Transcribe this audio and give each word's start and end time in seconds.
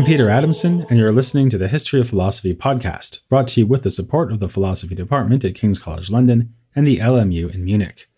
I'm 0.00 0.06
Peter 0.06 0.30
Adamson, 0.30 0.86
and 0.88 0.98
you're 0.98 1.12
listening 1.12 1.50
to 1.50 1.58
the 1.58 1.68
History 1.68 2.00
of 2.00 2.08
Philosophy 2.08 2.54
podcast, 2.54 3.18
brought 3.28 3.46
to 3.48 3.60
you 3.60 3.66
with 3.66 3.82
the 3.82 3.90
support 3.90 4.32
of 4.32 4.40
the 4.40 4.48
Philosophy 4.48 4.94
Department 4.94 5.44
at 5.44 5.54
King's 5.54 5.78
College 5.78 6.08
London 6.08 6.54
and 6.74 6.86
the 6.86 7.00
LMU 7.00 7.54
in 7.54 7.62
Munich, 7.62 8.08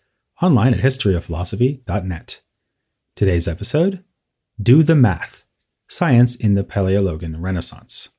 online 0.41 0.73
at 0.73 0.79
historyofphilosophy.net. 0.79 2.41
Today's 3.17 3.49
episode 3.49 4.01
Do 4.57 4.81
the 4.81 4.95
Math 4.95 5.43
Science 5.89 6.37
in 6.37 6.53
the 6.53 6.63
Paleologan 6.63 7.35
Renaissance. 7.41 8.11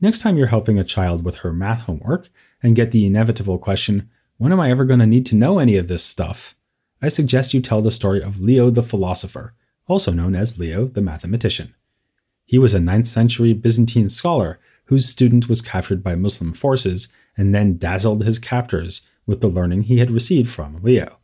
Next 0.00 0.18
time 0.18 0.36
you're 0.36 0.48
helping 0.48 0.80
a 0.80 0.84
child 0.84 1.24
with 1.24 1.36
her 1.36 1.52
math 1.52 1.82
homework 1.82 2.28
and 2.60 2.74
get 2.74 2.90
the 2.90 3.06
inevitable 3.06 3.58
question, 3.60 4.10
When 4.36 4.50
am 4.50 4.58
I 4.58 4.72
ever 4.72 4.84
going 4.84 4.98
to 4.98 5.06
need 5.06 5.26
to 5.26 5.36
know 5.36 5.60
any 5.60 5.76
of 5.76 5.86
this 5.86 6.02
stuff? 6.02 6.56
I 7.00 7.06
suggest 7.06 7.54
you 7.54 7.60
tell 7.60 7.82
the 7.82 7.92
story 7.92 8.20
of 8.20 8.40
Leo 8.40 8.68
the 8.68 8.82
philosopher 8.82 9.54
also 9.88 10.12
known 10.12 10.34
as 10.34 10.58
Leo 10.58 10.86
the 10.86 11.00
mathematician. 11.00 11.74
He 12.44 12.58
was 12.58 12.74
a 12.74 12.78
9th 12.78 13.06
century 13.06 13.52
Byzantine 13.52 14.08
scholar 14.08 14.60
whose 14.86 15.08
student 15.08 15.48
was 15.48 15.60
captured 15.60 16.02
by 16.02 16.14
Muslim 16.14 16.52
forces 16.52 17.12
and 17.36 17.54
then 17.54 17.78
dazzled 17.78 18.24
his 18.24 18.38
captors 18.38 19.02
with 19.26 19.40
the 19.40 19.48
learning 19.48 19.84
he 19.84 19.98
had 19.98 20.10
received 20.10 20.50
from 20.50 20.82
Leo. 20.82 21.18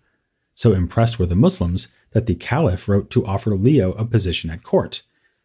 So 0.54 0.72
impressed 0.72 1.18
were 1.18 1.26
the 1.26 1.34
Muslims 1.34 1.94
that 2.12 2.26
the 2.26 2.34
caliph 2.34 2.88
wrote 2.88 3.10
to 3.10 3.26
offer 3.26 3.54
Leo 3.54 3.92
a 3.92 4.04
position 4.04 4.50
at 4.50 4.62
court, 4.62 5.02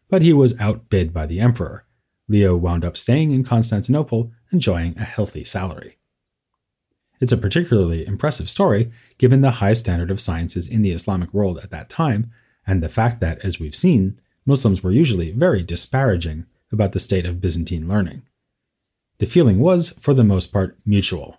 but 0.08 0.22
he 0.22 0.32
was 0.32 0.58
outbid 0.58 1.12
by 1.12 1.26
the 1.26 1.40
emperor. 1.40 1.84
Leo 2.28 2.56
wound 2.56 2.84
up 2.84 2.96
staying 2.96 3.32
in 3.32 3.44
Constantinople, 3.44 4.32
enjoying 4.50 4.96
a 4.96 5.04
healthy 5.04 5.44
salary. 5.44 5.98
It's 7.20 7.32
a 7.32 7.36
particularly 7.36 8.06
impressive 8.06 8.50
story 8.50 8.90
given 9.18 9.40
the 9.40 9.52
high 9.52 9.74
standard 9.74 10.10
of 10.10 10.20
sciences 10.20 10.66
in 10.68 10.82
the 10.82 10.92
Islamic 10.92 11.32
world 11.32 11.58
at 11.62 11.70
that 11.70 11.90
time 11.90 12.30
and 12.66 12.82
the 12.82 12.88
fact 12.88 13.20
that, 13.20 13.44
as 13.44 13.60
we've 13.60 13.74
seen, 13.74 14.18
Muslims 14.46 14.82
were 14.82 14.92
usually 14.92 15.30
very 15.30 15.62
disparaging 15.62 16.46
about 16.70 16.92
the 16.92 17.00
state 17.00 17.26
of 17.26 17.40
Byzantine 17.40 17.88
learning. 17.88 18.22
The 19.18 19.26
feeling 19.26 19.60
was, 19.60 19.90
for 19.98 20.12
the 20.12 20.24
most 20.24 20.52
part, 20.52 20.76
mutual. 20.84 21.38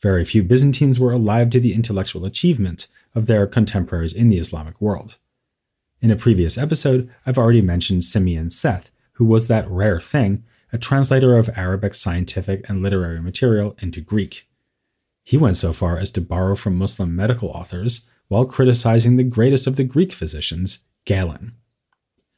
Very 0.00 0.24
few 0.24 0.42
Byzantines 0.42 1.00
were 1.00 1.12
alive 1.12 1.50
to 1.50 1.60
the 1.60 1.72
intellectual 1.72 2.24
achievement 2.24 2.86
of 3.14 3.26
their 3.26 3.46
contemporaries 3.46 4.12
in 4.12 4.28
the 4.28 4.38
Islamic 4.38 4.80
world. 4.80 5.16
In 6.02 6.10
a 6.10 6.16
previous 6.16 6.58
episode, 6.58 7.10
I've 7.24 7.38
already 7.38 7.62
mentioned 7.62 8.04
Simeon 8.04 8.50
Seth, 8.50 8.90
who 9.12 9.24
was 9.24 9.48
that 9.48 9.70
rare 9.70 10.00
thing, 10.00 10.44
a 10.72 10.78
translator 10.78 11.38
of 11.38 11.50
Arabic 11.56 11.94
scientific 11.94 12.68
and 12.68 12.82
literary 12.82 13.22
material 13.22 13.76
into 13.80 14.00
Greek. 14.00 14.46
He 15.22 15.38
went 15.38 15.56
so 15.56 15.72
far 15.72 15.96
as 15.96 16.10
to 16.10 16.20
borrow 16.20 16.54
from 16.54 16.76
Muslim 16.76 17.16
medical 17.16 17.48
authors 17.50 18.06
while 18.28 18.44
criticizing 18.44 19.16
the 19.16 19.24
greatest 19.24 19.66
of 19.66 19.76
the 19.76 19.84
Greek 19.84 20.12
physicians, 20.12 20.84
Galen. 21.04 21.54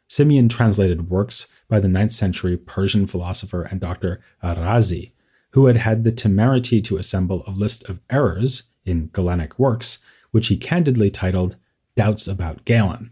Simeon 0.08 0.48
translated 0.48 1.10
works 1.10 1.48
by 1.68 1.80
the 1.80 1.88
9th 1.88 2.12
century 2.12 2.56
Persian 2.56 3.06
philosopher 3.06 3.62
and 3.62 3.80
doctor 3.80 4.20
Ar-Razi, 4.42 5.12
who 5.50 5.66
had 5.66 5.76
had 5.76 6.04
the 6.04 6.12
temerity 6.12 6.80
to 6.82 6.96
assemble 6.96 7.42
a 7.46 7.50
list 7.50 7.88
of 7.88 8.00
errors 8.10 8.64
in 8.84 9.08
Galenic 9.08 9.58
works, 9.58 10.04
which 10.30 10.48
he 10.48 10.56
candidly 10.56 11.10
titled 11.10 11.56
Doubts 11.96 12.28
About 12.28 12.64
Galen. 12.64 13.10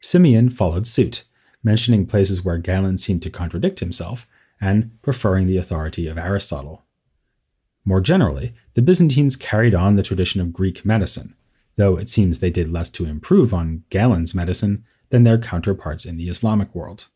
Simeon 0.00 0.50
followed 0.50 0.86
suit, 0.86 1.24
mentioning 1.62 2.06
places 2.06 2.44
where 2.44 2.58
Galen 2.58 2.98
seemed 2.98 3.22
to 3.22 3.30
contradict 3.30 3.80
himself 3.80 4.26
and 4.60 4.90
preferring 5.02 5.46
the 5.46 5.56
authority 5.56 6.06
of 6.06 6.18
Aristotle. 6.18 6.84
More 7.84 8.00
generally, 8.00 8.54
the 8.74 8.82
Byzantines 8.82 9.36
carried 9.36 9.74
on 9.74 9.96
the 9.96 10.02
tradition 10.02 10.40
of 10.40 10.52
Greek 10.52 10.84
medicine, 10.84 11.34
though 11.76 11.96
it 11.96 12.08
seems 12.08 12.38
they 12.38 12.50
did 12.50 12.70
less 12.70 12.90
to 12.90 13.06
improve 13.06 13.54
on 13.54 13.84
Galen's 13.90 14.34
medicine 14.34 14.84
than 15.10 15.24
their 15.24 15.38
counterparts 15.38 16.04
in 16.04 16.16
the 16.16 16.28
Islamic 16.28 16.74
world. 16.74 17.08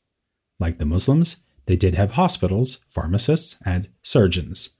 Like 0.58 0.78
the 0.78 0.86
Muslims, 0.86 1.38
they 1.66 1.76
did 1.76 1.94
have 1.94 2.12
hospitals, 2.12 2.84
pharmacists, 2.88 3.56
and 3.64 3.88
surgeons. 4.02 4.70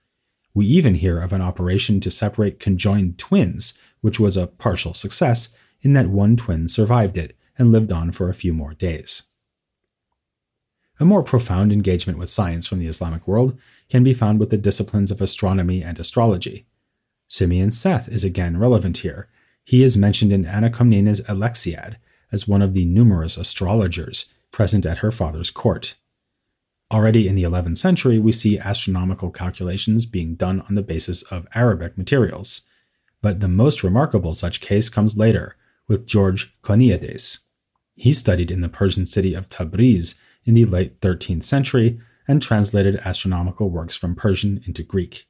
We 0.54 0.66
even 0.66 0.94
hear 0.96 1.18
of 1.18 1.32
an 1.32 1.42
operation 1.42 2.00
to 2.00 2.10
separate 2.10 2.60
conjoined 2.60 3.18
twins, 3.18 3.74
which 4.00 4.18
was 4.18 4.36
a 4.36 4.46
partial 4.46 4.94
success 4.94 5.54
in 5.82 5.92
that 5.92 6.08
one 6.08 6.36
twin 6.36 6.68
survived 6.68 7.18
it 7.18 7.36
and 7.58 7.72
lived 7.72 7.92
on 7.92 8.12
for 8.12 8.28
a 8.28 8.34
few 8.34 8.52
more 8.52 8.74
days. 8.74 9.24
A 10.98 11.04
more 11.04 11.22
profound 11.22 11.72
engagement 11.72 12.18
with 12.18 12.30
science 12.30 12.66
from 12.66 12.78
the 12.78 12.86
Islamic 12.86 13.28
world 13.28 13.58
can 13.90 14.02
be 14.02 14.14
found 14.14 14.40
with 14.40 14.50
the 14.50 14.56
disciplines 14.56 15.10
of 15.10 15.20
astronomy 15.20 15.82
and 15.82 15.98
astrology. 15.98 16.66
Simeon 17.28 17.70
Seth 17.70 18.08
is 18.08 18.24
again 18.24 18.56
relevant 18.56 18.98
here, 18.98 19.28
he 19.66 19.82
is 19.82 19.96
mentioned 19.96 20.32
in 20.32 20.46
Anna 20.46 20.70
Komnena's 20.70 21.20
Alexiad 21.22 21.96
as 22.30 22.46
one 22.46 22.62
of 22.62 22.72
the 22.72 22.84
numerous 22.84 23.36
astrologers 23.36 24.26
present 24.52 24.86
at 24.86 24.98
her 24.98 25.10
father's 25.10 25.50
court. 25.50 25.96
Already 26.92 27.26
in 27.26 27.34
the 27.34 27.42
11th 27.42 27.78
century, 27.78 28.20
we 28.20 28.30
see 28.30 28.60
astronomical 28.60 29.32
calculations 29.32 30.06
being 30.06 30.36
done 30.36 30.60
on 30.68 30.76
the 30.76 30.82
basis 30.82 31.22
of 31.24 31.48
Arabic 31.52 31.98
materials, 31.98 32.62
but 33.20 33.40
the 33.40 33.48
most 33.48 33.82
remarkable 33.82 34.34
such 34.34 34.60
case 34.60 34.88
comes 34.88 35.16
later 35.16 35.56
with 35.88 36.06
George 36.06 36.56
Choniades. 36.62 37.40
He 37.96 38.12
studied 38.12 38.52
in 38.52 38.60
the 38.60 38.68
Persian 38.68 39.04
city 39.04 39.34
of 39.34 39.48
Tabriz 39.48 40.14
in 40.44 40.54
the 40.54 40.64
late 40.64 41.00
13th 41.00 41.42
century 41.42 41.98
and 42.28 42.40
translated 42.40 43.00
astronomical 43.04 43.68
works 43.68 43.96
from 43.96 44.14
Persian 44.14 44.62
into 44.64 44.84
Greek. 44.84 45.26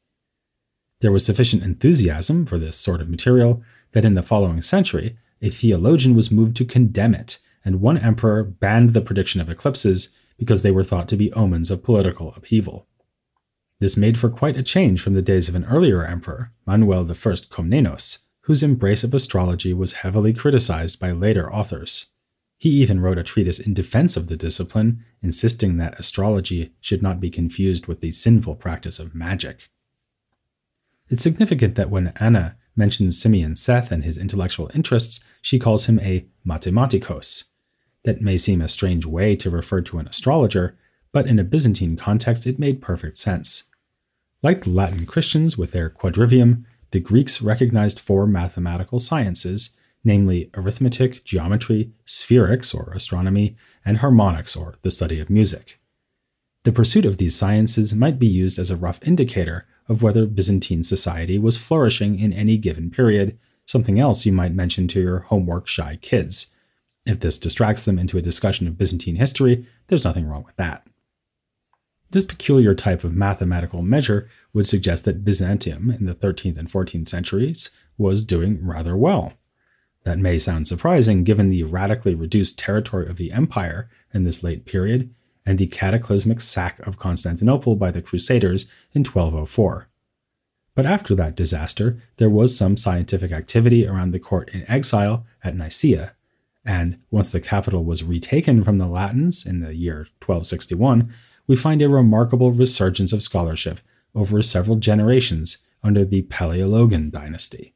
There 1.00 1.12
was 1.12 1.24
sufficient 1.24 1.62
enthusiasm 1.62 2.44
for 2.44 2.58
this 2.58 2.76
sort 2.76 3.00
of 3.00 3.08
material 3.08 3.62
that 3.92 4.04
in 4.04 4.14
the 4.14 4.22
following 4.22 4.62
century, 4.62 5.16
a 5.42 5.50
theologian 5.50 6.14
was 6.14 6.30
moved 6.30 6.56
to 6.56 6.64
condemn 6.64 7.14
it, 7.14 7.38
and 7.64 7.80
one 7.80 7.98
emperor 7.98 8.42
banned 8.44 8.94
the 8.94 9.00
prediction 9.00 9.40
of 9.40 9.50
eclipses 9.50 10.14
because 10.38 10.62
they 10.62 10.70
were 10.70 10.84
thought 10.84 11.08
to 11.08 11.16
be 11.16 11.32
omens 11.32 11.70
of 11.70 11.82
political 11.82 12.32
upheaval. 12.34 12.86
This 13.78 13.96
made 13.96 14.18
for 14.18 14.30
quite 14.30 14.56
a 14.56 14.62
change 14.62 15.02
from 15.02 15.14
the 15.14 15.22
days 15.22 15.48
of 15.48 15.54
an 15.54 15.64
earlier 15.66 16.04
emperor, 16.04 16.52
Manuel 16.66 17.00
I 17.10 17.14
Komnenos, 17.14 18.20
whose 18.42 18.62
embrace 18.62 19.04
of 19.04 19.12
astrology 19.12 19.74
was 19.74 19.94
heavily 19.94 20.32
criticized 20.32 20.98
by 20.98 21.10
later 21.10 21.52
authors. 21.52 22.06
He 22.58 22.70
even 22.70 23.00
wrote 23.00 23.18
a 23.18 23.22
treatise 23.22 23.58
in 23.58 23.74
defense 23.74 24.16
of 24.16 24.28
the 24.28 24.36
discipline, 24.36 25.04
insisting 25.22 25.76
that 25.76 25.98
astrology 25.98 26.72
should 26.80 27.02
not 27.02 27.20
be 27.20 27.28
confused 27.28 27.86
with 27.86 28.00
the 28.00 28.12
sinful 28.12 28.54
practice 28.54 28.98
of 28.98 29.14
magic. 29.14 29.68
It's 31.10 31.22
significant 31.22 31.74
that 31.74 31.90
when 31.90 32.14
Anna 32.16 32.56
mentions 32.76 33.20
Simeon 33.20 33.56
Seth 33.56 33.90
and 33.90 34.04
his 34.04 34.18
intellectual 34.18 34.70
interests, 34.74 35.24
she 35.40 35.58
calls 35.58 35.86
him 35.86 35.98
a 36.00 36.26
mathematikos. 36.46 37.44
That 38.04 38.20
may 38.20 38.36
seem 38.36 38.60
a 38.60 38.68
strange 38.68 39.06
way 39.06 39.34
to 39.36 39.50
refer 39.50 39.80
to 39.82 39.98
an 39.98 40.08
astrologer, 40.08 40.76
but 41.12 41.26
in 41.26 41.38
a 41.38 41.44
Byzantine 41.44 41.96
context 41.96 42.46
it 42.46 42.58
made 42.58 42.82
perfect 42.82 43.16
sense. 43.16 43.64
Like 44.42 44.64
the 44.64 44.70
Latin 44.70 45.06
Christians 45.06 45.56
with 45.56 45.72
their 45.72 45.90
quadrivium, 45.90 46.64
the 46.90 47.00
Greeks 47.00 47.42
recognized 47.42 47.98
four 47.98 48.26
mathematical 48.26 49.00
sciences, 49.00 49.70
namely 50.04 50.50
arithmetic, 50.54 51.24
geometry, 51.24 51.90
spherics 52.06 52.74
or 52.74 52.92
astronomy, 52.92 53.56
and 53.84 53.98
harmonics 53.98 54.54
or 54.54 54.76
the 54.82 54.90
study 54.90 55.18
of 55.18 55.30
music. 55.30 55.80
The 56.62 56.72
pursuit 56.72 57.04
of 57.04 57.18
these 57.18 57.34
sciences 57.34 57.94
might 57.94 58.18
be 58.18 58.26
used 58.26 58.58
as 58.58 58.70
a 58.70 58.76
rough 58.76 59.00
indicator 59.02 59.66
of 59.88 60.02
whether 60.02 60.26
Byzantine 60.26 60.82
society 60.82 61.38
was 61.38 61.56
flourishing 61.56 62.18
in 62.18 62.32
any 62.32 62.56
given 62.56 62.90
period, 62.90 63.38
something 63.66 64.00
else 64.00 64.26
you 64.26 64.32
might 64.32 64.54
mention 64.54 64.88
to 64.88 65.00
your 65.00 65.20
homework 65.20 65.66
shy 65.66 65.98
kids. 66.00 66.54
If 67.04 67.20
this 67.20 67.38
distracts 67.38 67.84
them 67.84 67.98
into 67.98 68.18
a 68.18 68.22
discussion 68.22 68.66
of 68.66 68.78
Byzantine 68.78 69.16
history, 69.16 69.66
there's 69.86 70.04
nothing 70.04 70.26
wrong 70.26 70.44
with 70.44 70.56
that. 70.56 70.86
This 72.10 72.24
peculiar 72.24 72.74
type 72.74 73.04
of 73.04 73.14
mathematical 73.14 73.82
measure 73.82 74.28
would 74.52 74.66
suggest 74.66 75.04
that 75.04 75.24
Byzantium 75.24 75.90
in 75.90 76.06
the 76.06 76.14
13th 76.14 76.56
and 76.56 76.70
14th 76.70 77.08
centuries 77.08 77.70
was 77.98 78.24
doing 78.24 78.64
rather 78.64 78.96
well. 78.96 79.32
That 80.04 80.18
may 80.18 80.38
sound 80.38 80.68
surprising 80.68 81.24
given 81.24 81.50
the 81.50 81.64
radically 81.64 82.14
reduced 82.14 82.58
territory 82.58 83.08
of 83.08 83.16
the 83.16 83.32
empire 83.32 83.90
in 84.14 84.24
this 84.24 84.42
late 84.42 84.64
period 84.64 85.12
and 85.46 85.58
the 85.58 85.68
cataclysmic 85.68 86.40
sack 86.40 86.84
of 86.86 86.98
Constantinople 86.98 87.76
by 87.76 87.92
the 87.92 88.02
Crusaders 88.02 88.64
in 88.92 89.04
1204. 89.04 89.88
But 90.74 90.84
after 90.84 91.14
that 91.14 91.36
disaster, 91.36 92.02
there 92.18 92.28
was 92.28 92.56
some 92.56 92.76
scientific 92.76 93.32
activity 93.32 93.86
around 93.86 94.10
the 94.10 94.18
court 94.18 94.50
in 94.50 94.68
exile 94.70 95.24
at 95.42 95.56
Nicaea, 95.56 96.12
and 96.66 96.98
once 97.10 97.30
the 97.30 97.40
capital 97.40 97.84
was 97.84 98.02
retaken 98.02 98.64
from 98.64 98.78
the 98.78 98.88
Latins 98.88 99.46
in 99.46 99.60
the 99.60 99.74
year 99.74 100.08
1261, 100.20 101.14
we 101.46 101.54
find 101.54 101.80
a 101.80 101.88
remarkable 101.88 102.50
resurgence 102.50 103.12
of 103.12 103.22
scholarship 103.22 103.80
over 104.14 104.42
several 104.42 104.76
generations 104.76 105.58
under 105.82 106.04
the 106.04 106.22
Paleologan 106.22 107.10
dynasty. 107.10 107.74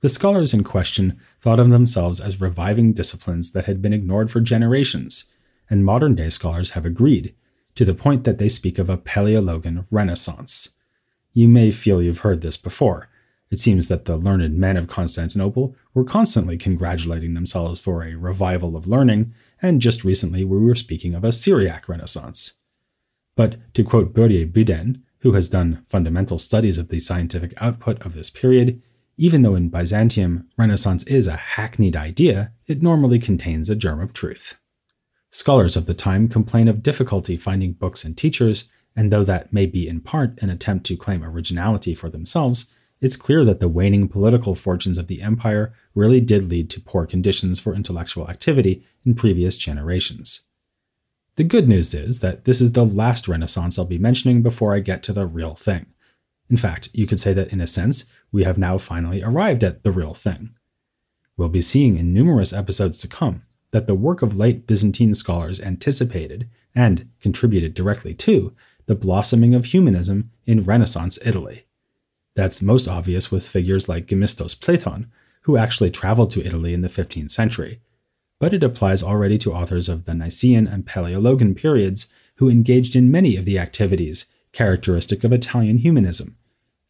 The 0.00 0.08
scholars 0.08 0.52
in 0.52 0.64
question 0.64 1.20
thought 1.40 1.60
of 1.60 1.70
themselves 1.70 2.20
as 2.20 2.40
reviving 2.40 2.94
disciplines 2.94 3.52
that 3.52 3.66
had 3.66 3.80
been 3.80 3.92
ignored 3.92 4.30
for 4.30 4.40
generations, 4.40 5.29
and 5.70 5.84
modern 5.84 6.16
day 6.16 6.28
scholars 6.28 6.70
have 6.70 6.84
agreed, 6.84 7.34
to 7.76 7.84
the 7.84 7.94
point 7.94 8.24
that 8.24 8.38
they 8.38 8.48
speak 8.48 8.78
of 8.78 8.90
a 8.90 8.98
Paleologan 8.98 9.86
Renaissance. 9.90 10.76
You 11.32 11.48
may 11.48 11.70
feel 11.70 12.02
you've 12.02 12.18
heard 12.18 12.40
this 12.40 12.56
before. 12.56 13.08
It 13.50 13.58
seems 13.58 13.88
that 13.88 14.04
the 14.04 14.16
learned 14.16 14.58
men 14.58 14.76
of 14.76 14.88
Constantinople 14.88 15.74
were 15.94 16.04
constantly 16.04 16.58
congratulating 16.58 17.34
themselves 17.34 17.80
for 17.80 18.02
a 18.02 18.16
revival 18.16 18.76
of 18.76 18.86
learning, 18.86 19.32
and 19.62 19.80
just 19.80 20.04
recently 20.04 20.44
we 20.44 20.58
were 20.58 20.74
speaking 20.74 21.14
of 21.14 21.24
a 21.24 21.32
Syriac 21.32 21.88
Renaissance. 21.88 22.54
But 23.36 23.56
to 23.74 23.84
quote 23.84 24.12
Börje 24.12 24.50
Bydén, 24.52 25.02
who 25.20 25.32
has 25.32 25.48
done 25.48 25.84
fundamental 25.88 26.38
studies 26.38 26.78
of 26.78 26.88
the 26.88 26.98
scientific 26.98 27.54
output 27.58 28.04
of 28.04 28.14
this 28.14 28.30
period, 28.30 28.82
even 29.16 29.42
though 29.42 29.54
in 29.54 29.68
Byzantium 29.68 30.48
Renaissance 30.56 31.04
is 31.04 31.26
a 31.26 31.36
hackneyed 31.36 31.96
idea, 31.96 32.52
it 32.66 32.82
normally 32.82 33.18
contains 33.18 33.68
a 33.68 33.76
germ 33.76 34.00
of 34.00 34.12
truth. 34.12 34.58
Scholars 35.32 35.76
of 35.76 35.86
the 35.86 35.94
time 35.94 36.28
complain 36.28 36.66
of 36.66 36.82
difficulty 36.82 37.36
finding 37.36 37.72
books 37.72 38.04
and 38.04 38.16
teachers, 38.16 38.64
and 38.96 39.12
though 39.12 39.22
that 39.22 39.52
may 39.52 39.64
be 39.64 39.86
in 39.86 40.00
part 40.00 40.36
an 40.42 40.50
attempt 40.50 40.84
to 40.86 40.96
claim 40.96 41.22
originality 41.22 41.94
for 41.94 42.08
themselves, 42.08 42.66
it's 43.00 43.16
clear 43.16 43.44
that 43.44 43.60
the 43.60 43.68
waning 43.68 44.08
political 44.08 44.56
fortunes 44.56 44.98
of 44.98 45.06
the 45.06 45.22
empire 45.22 45.72
really 45.94 46.20
did 46.20 46.48
lead 46.48 46.68
to 46.70 46.80
poor 46.80 47.06
conditions 47.06 47.60
for 47.60 47.74
intellectual 47.74 48.28
activity 48.28 48.84
in 49.06 49.14
previous 49.14 49.56
generations. 49.56 50.42
The 51.36 51.44
good 51.44 51.68
news 51.68 51.94
is 51.94 52.20
that 52.20 52.44
this 52.44 52.60
is 52.60 52.72
the 52.72 52.84
last 52.84 53.28
Renaissance 53.28 53.78
I'll 53.78 53.84
be 53.84 53.98
mentioning 53.98 54.42
before 54.42 54.74
I 54.74 54.80
get 54.80 55.04
to 55.04 55.12
the 55.12 55.26
real 55.26 55.54
thing. 55.54 55.86
In 56.50 56.56
fact, 56.56 56.90
you 56.92 57.06
could 57.06 57.20
say 57.20 57.32
that 57.34 57.52
in 57.52 57.60
a 57.60 57.68
sense, 57.68 58.10
we 58.32 58.42
have 58.42 58.58
now 58.58 58.78
finally 58.78 59.22
arrived 59.22 59.62
at 59.62 59.84
the 59.84 59.92
real 59.92 60.12
thing. 60.12 60.50
We'll 61.36 61.48
be 61.48 61.60
seeing 61.60 61.96
in 61.96 62.12
numerous 62.12 62.52
episodes 62.52 62.98
to 62.98 63.08
come 63.08 63.44
that 63.72 63.86
the 63.86 63.94
work 63.94 64.22
of 64.22 64.36
late 64.36 64.66
Byzantine 64.66 65.14
scholars 65.14 65.60
anticipated 65.60 66.48
and 66.74 67.08
contributed 67.20 67.74
directly 67.74 68.14
to 68.14 68.54
the 68.86 68.94
blossoming 68.94 69.54
of 69.54 69.66
humanism 69.66 70.30
in 70.46 70.64
Renaissance 70.64 71.18
Italy. 71.24 71.66
That's 72.34 72.62
most 72.62 72.88
obvious 72.88 73.30
with 73.30 73.48
figures 73.48 73.88
like 73.88 74.06
Gemistos 74.06 74.58
Plethon, 74.58 75.06
who 75.42 75.56
actually 75.56 75.90
traveled 75.90 76.30
to 76.32 76.44
Italy 76.44 76.74
in 76.74 76.82
the 76.82 76.88
15th 76.88 77.30
century, 77.30 77.80
but 78.38 78.54
it 78.54 78.62
applies 78.62 79.02
already 79.02 79.38
to 79.38 79.52
authors 79.52 79.88
of 79.88 80.04
the 80.04 80.14
Nicene 80.14 80.66
and 80.66 80.86
Paleologan 80.86 81.56
periods 81.56 82.08
who 82.36 82.48
engaged 82.48 82.96
in 82.96 83.10
many 83.10 83.36
of 83.36 83.44
the 83.44 83.58
activities 83.58 84.26
characteristic 84.52 85.22
of 85.24 85.32
Italian 85.32 85.78
humanism, 85.78 86.36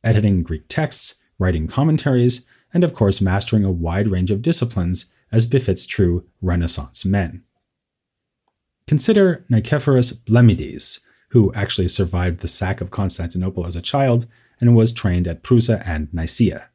editing 0.03 0.43
Greek 0.43 0.69
texts, 0.69 1.17
writing 1.39 1.67
commentaries, 1.67 2.47
and 2.73 2.85
of 2.85 2.95
course 2.95 3.21
mastering 3.21 3.65
a 3.65 3.71
wide 3.71 4.09
range 4.09 4.31
of 4.31 4.43
disciplines 4.43 5.13
as 5.33 5.47
befits 5.47 5.87
true 5.87 6.25
Renaissance 6.41 7.05
men. 7.05 7.45
Consider 8.87 9.45
Nicephorus 9.51 10.13
Blemmydes, 10.13 11.01
who 11.31 11.53
actually 11.55 11.89
survived 11.89 12.41
the 12.41 12.49
sack 12.49 12.81
of 12.81 12.91
Constantinople 12.91 13.67
as 13.67 13.77
a 13.77 13.83
child 13.83 14.27
and 14.61 14.75
was 14.75 14.93
trained 14.93 15.29
at 15.29 15.43
Prusa 15.43 15.83
and 15.87 16.13
Nicaea. 16.13 16.69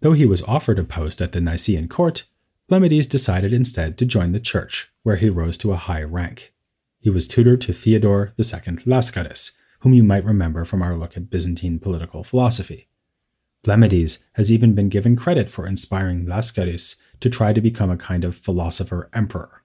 Though 0.00 0.12
he 0.12 0.26
was 0.26 0.42
offered 0.42 0.78
a 0.78 0.84
post 0.84 1.20
at 1.20 1.32
the 1.32 1.40
Nicaean 1.40 1.88
court, 1.88 2.24
Blemmydes 2.70 3.08
decided 3.08 3.52
instead 3.52 3.98
to 3.98 4.06
join 4.06 4.32
the 4.32 4.40
church, 4.40 4.90
where 5.02 5.16
he 5.16 5.30
rose 5.30 5.58
to 5.58 5.72
a 5.72 5.76
high 5.76 6.02
rank. 6.02 6.52
He 7.00 7.10
was 7.10 7.28
tutor 7.28 7.56
to 7.56 7.72
Theodore 7.72 8.34
II 8.38 8.76
Lascaris, 8.86 9.52
whom 9.80 9.94
you 9.94 10.02
might 10.02 10.24
remember 10.24 10.64
from 10.64 10.82
our 10.82 10.96
look 10.96 11.16
at 11.16 11.30
Byzantine 11.30 11.78
political 11.78 12.24
philosophy. 12.24 12.88
Blemmydes 13.64 14.24
has 14.34 14.52
even 14.52 14.74
been 14.74 14.88
given 14.88 15.16
credit 15.16 15.50
for 15.50 15.66
inspiring 15.66 16.26
Lascaris 16.26 16.96
to 17.20 17.30
try 17.30 17.52
to 17.52 17.60
become 17.60 17.90
a 17.90 17.96
kind 17.96 18.24
of 18.24 18.36
philosopher 18.36 19.08
emperor. 19.12 19.62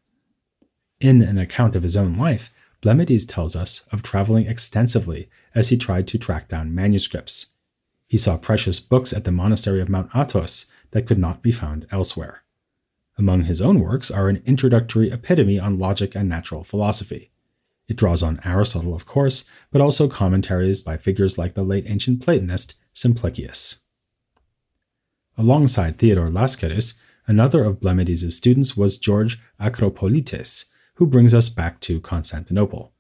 In 1.00 1.22
an 1.22 1.38
account 1.38 1.76
of 1.76 1.84
his 1.84 1.98
own 1.98 2.16
life, 2.16 2.52
Blemmydes 2.82 3.28
tells 3.28 3.56
us 3.56 3.88
of 3.92 4.04
traveling 4.04 4.46
extensively 4.46 5.30
as 5.56 5.70
he 5.70 5.78
tried 5.78 6.08
to 6.08 6.18
track 6.18 6.50
down 6.50 6.76
manuscripts. 6.76 7.48
He 8.08 8.18
saw 8.18 8.38
precious 8.38 8.80
books 8.80 9.14
at 9.14 9.24
the 9.24 9.32
monastery 9.32 9.82
of 9.82 9.90
Mount 9.90 10.12
Athos 10.16 10.68
that 10.92 11.08
could 11.08 11.18
not 11.18 11.42
be 11.42 11.52
found 11.52 11.88
elsewhere. 11.92 12.44
Among 13.18 13.44
his 13.44 13.62
own 13.62 13.80
works 13.80 14.10
are 14.12 14.30
an 14.30 14.42
introductory 14.46 15.12
epitome 15.12 15.60
on 15.60 15.80
logic 15.80 16.16
and 16.16 16.28
natural 16.28 16.64
philosophy. 16.64 17.32
It 17.88 17.98
draws 17.98 18.24
on 18.24 18.40
Aristotle, 18.44 18.96
of 18.96 19.06
course, 19.06 19.46
but 19.72 19.82
also 19.82 20.08
commentaries 20.08 20.82
by 20.82 20.98
figures 20.98 21.38
like 21.38 21.54
the 21.54 21.64
late 21.64 21.86
ancient 21.88 22.22
Platonist 22.22 22.76
Simplicius. 22.94 23.82
Alongside 25.38 25.98
Theodore 25.98 26.30
Lascaris, 26.30 27.00
Another 27.26 27.64
of 27.64 27.80
Blemmydes' 27.80 28.34
students 28.34 28.76
was 28.76 28.98
George 28.98 29.40
Acropolites, 29.60 30.66
who 30.96 31.06
brings 31.06 31.34
us 31.34 31.50
back 31.50 31.80
to 31.82 32.02
Constantinople. 32.02 32.92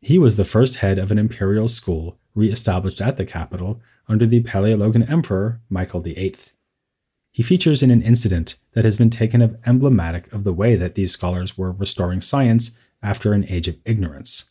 He 0.00 0.18
was 0.18 0.36
the 0.36 0.44
first 0.44 0.76
head 0.76 0.98
of 0.98 1.10
an 1.10 1.18
imperial 1.18 1.68
school 1.68 2.18
re 2.34 2.50
established 2.50 3.00
at 3.00 3.16
the 3.16 3.26
capital 3.26 3.80
under 4.08 4.26
the 4.26 4.42
Paleologan 4.42 5.08
emperor 5.10 5.60
Michael 5.68 6.00
VIII. 6.00 6.36
He 7.32 7.42
features 7.42 7.82
in 7.82 7.90
an 7.90 8.02
incident 8.02 8.56
that 8.72 8.84
has 8.84 8.96
been 8.96 9.10
taken 9.10 9.42
as 9.42 9.50
emblematic 9.66 10.32
of 10.32 10.44
the 10.44 10.52
way 10.52 10.76
that 10.76 10.94
these 10.94 11.12
scholars 11.12 11.58
were 11.58 11.72
restoring 11.72 12.20
science 12.20 12.78
after 13.02 13.32
an 13.32 13.44
age 13.48 13.68
of 13.68 13.76
ignorance. 13.84 14.50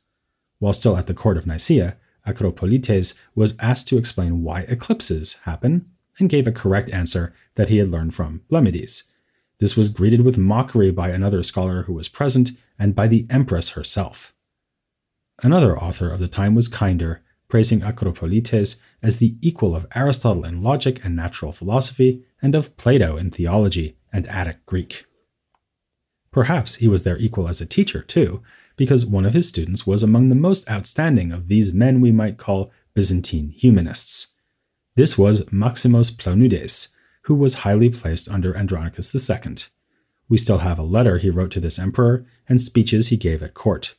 While 0.59 0.73
still 0.73 0.97
at 0.97 1.07
the 1.07 1.13
court 1.13 1.37
of 1.37 1.47
Nicaea, 1.47 1.97
Acropolites 2.27 3.17
was 3.35 3.57
asked 3.59 3.87
to 3.89 3.97
explain 3.97 4.43
why 4.43 4.61
eclipses 4.61 5.33
happen 5.43 5.89
and 6.19 6.29
gave 6.29 6.47
a 6.47 6.51
correct 6.51 6.89
answer 6.91 7.33
that 7.55 7.69
he 7.69 7.77
had 7.77 7.89
learned 7.89 8.13
from 8.13 8.41
Blemmydes. 8.49 9.03
This 9.59 9.75
was 9.75 9.89
greeted 9.89 10.21
with 10.21 10.37
mockery 10.37 10.91
by 10.91 11.09
another 11.09 11.43
scholar 11.43 11.83
who 11.83 11.93
was 11.93 12.09
present 12.09 12.51
and 12.77 12.95
by 12.95 13.07
the 13.07 13.25
empress 13.29 13.69
herself. 13.69 14.33
Another 15.41 15.77
author 15.77 16.09
of 16.09 16.19
the 16.19 16.27
time 16.27 16.55
was 16.55 16.67
Kinder, 16.67 17.21
praising 17.47 17.81
Acropolites 17.81 18.79
as 19.01 19.17
the 19.17 19.35
equal 19.41 19.75
of 19.75 19.87
Aristotle 19.95 20.45
in 20.45 20.63
logic 20.63 21.03
and 21.03 21.15
natural 21.15 21.51
philosophy 21.51 22.23
and 22.41 22.55
of 22.55 22.75
Plato 22.77 23.17
in 23.17 23.31
theology 23.31 23.97
and 24.11 24.27
Attic 24.27 24.65
Greek. 24.65 25.05
Perhaps 26.31 26.75
he 26.75 26.87
was 26.87 27.03
their 27.03 27.17
equal 27.17 27.47
as 27.47 27.61
a 27.61 27.65
teacher, 27.65 28.01
too, 28.01 28.41
because 28.75 29.05
one 29.05 29.25
of 29.25 29.33
his 29.33 29.47
students 29.47 29.85
was 29.85 30.01
among 30.01 30.29
the 30.29 30.35
most 30.35 30.69
outstanding 30.69 31.31
of 31.31 31.47
these 31.47 31.73
men 31.73 32.01
we 32.01 32.11
might 32.11 32.37
call 32.37 32.71
Byzantine 32.95 33.49
humanists. 33.49 34.32
This 34.95 35.17
was 35.17 35.51
Maximus 35.51 36.11
Planudes, 36.11 36.89
who 37.23 37.33
was 37.33 37.55
highly 37.65 37.89
placed 37.89 38.29
under 38.29 38.55
Andronicus 38.55 39.13
II. 39.13 39.55
We 40.29 40.37
still 40.37 40.59
have 40.59 40.77
a 40.77 40.83
letter 40.83 41.17
he 41.17 41.29
wrote 41.29 41.51
to 41.51 41.59
this 41.59 41.79
emperor 41.79 42.25
and 42.47 42.61
speeches 42.61 43.07
he 43.07 43.17
gave 43.17 43.41
at 43.41 43.53
court. 43.53 43.95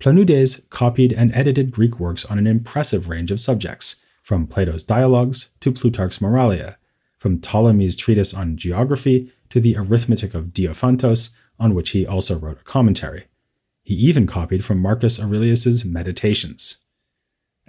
Planudes 0.00 0.68
copied 0.70 1.12
and 1.12 1.32
edited 1.34 1.70
Greek 1.70 2.00
works 2.00 2.24
on 2.24 2.38
an 2.38 2.46
impressive 2.46 3.08
range 3.08 3.30
of 3.30 3.40
subjects, 3.40 3.96
from 4.22 4.46
Plato's 4.46 4.84
Dialogues 4.84 5.50
to 5.60 5.72
Plutarch's 5.72 6.18
Moralia, 6.18 6.76
from 7.18 7.38
Ptolemy's 7.38 7.96
treatise 7.96 8.32
on 8.32 8.56
geography 8.56 9.32
to 9.50 9.60
the 9.60 9.76
Arithmetic 9.76 10.34
of 10.34 10.52
Diophantus, 10.52 11.30
on 11.58 11.74
which 11.74 11.90
he 11.90 12.06
also 12.06 12.38
wrote 12.38 12.60
a 12.60 12.64
commentary. 12.64 13.24
He 13.82 13.94
even 13.94 14.26
copied 14.26 14.64
from 14.64 14.78
Marcus 14.78 15.20
Aurelius's 15.20 15.84
Meditations. 15.84 16.79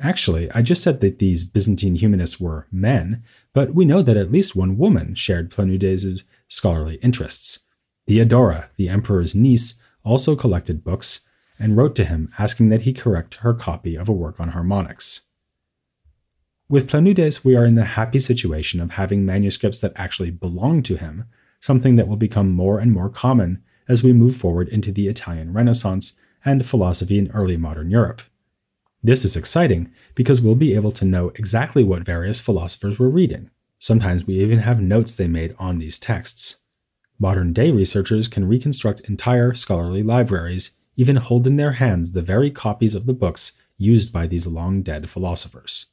Actually, 0.03 0.51
I 0.51 0.63
just 0.63 0.81
said 0.81 0.99
that 1.01 1.19
these 1.19 1.43
Byzantine 1.43 1.95
humanists 1.95 2.39
were 2.39 2.65
men, 2.71 3.23
but 3.53 3.75
we 3.75 3.85
know 3.85 4.01
that 4.01 4.17
at 4.17 4.31
least 4.31 4.55
one 4.55 4.77
woman 4.77 5.13
shared 5.13 5.51
Planudes' 5.51 6.23
scholarly 6.47 6.95
interests. 6.95 7.59
Theodora, 8.07 8.71
the 8.77 8.89
emperor's 8.89 9.35
niece, 9.35 9.79
also 10.03 10.35
collected 10.35 10.83
books 10.83 11.21
and 11.59 11.77
wrote 11.77 11.95
to 11.95 12.05
him 12.05 12.33
asking 12.39 12.69
that 12.69 12.81
he 12.81 12.93
correct 12.93 13.35
her 13.35 13.53
copy 13.53 13.95
of 13.95 14.09
a 14.09 14.13
work 14.13 14.39
on 14.39 14.49
harmonics. 14.49 15.27
With 16.67 16.89
Planudes, 16.89 17.45
we 17.45 17.55
are 17.55 17.65
in 17.65 17.75
the 17.75 17.83
happy 17.83 18.17
situation 18.17 18.81
of 18.81 18.91
having 18.91 19.23
manuscripts 19.23 19.81
that 19.81 19.93
actually 19.95 20.31
belong 20.31 20.81
to 20.83 20.95
him, 20.95 21.25
something 21.59 21.95
that 21.97 22.07
will 22.07 22.15
become 22.15 22.51
more 22.51 22.79
and 22.79 22.91
more 22.91 23.09
common 23.09 23.61
as 23.87 24.01
we 24.01 24.13
move 24.13 24.35
forward 24.35 24.67
into 24.69 24.91
the 24.91 25.07
Italian 25.07 25.53
Renaissance 25.53 26.19
and 26.43 26.65
philosophy 26.65 27.19
in 27.19 27.29
early 27.31 27.57
modern 27.57 27.91
Europe. 27.91 28.23
This 29.03 29.25
is 29.25 29.35
exciting 29.35 29.91
because 30.13 30.41
we'll 30.41 30.53
be 30.53 30.75
able 30.75 30.91
to 30.91 31.05
know 31.05 31.29
exactly 31.29 31.83
what 31.83 32.03
various 32.03 32.39
philosophers 32.39 32.99
were 32.99 33.09
reading. 33.09 33.49
Sometimes 33.79 34.27
we 34.27 34.35
even 34.35 34.59
have 34.59 34.79
notes 34.79 35.15
they 35.15 35.27
made 35.27 35.55
on 35.57 35.79
these 35.79 35.97
texts. 35.97 36.57
Modern 37.17 37.51
day 37.51 37.71
researchers 37.71 38.27
can 38.27 38.47
reconstruct 38.47 39.01
entire 39.01 39.55
scholarly 39.55 40.03
libraries, 40.03 40.77
even 40.97 41.15
hold 41.15 41.47
in 41.47 41.57
their 41.57 41.73
hands 41.73 42.11
the 42.11 42.21
very 42.21 42.51
copies 42.51 42.93
of 42.93 43.07
the 43.07 43.13
books 43.13 43.53
used 43.75 44.13
by 44.13 44.27
these 44.27 44.45
long 44.45 44.83
dead 44.83 45.09
philosophers. 45.09 45.87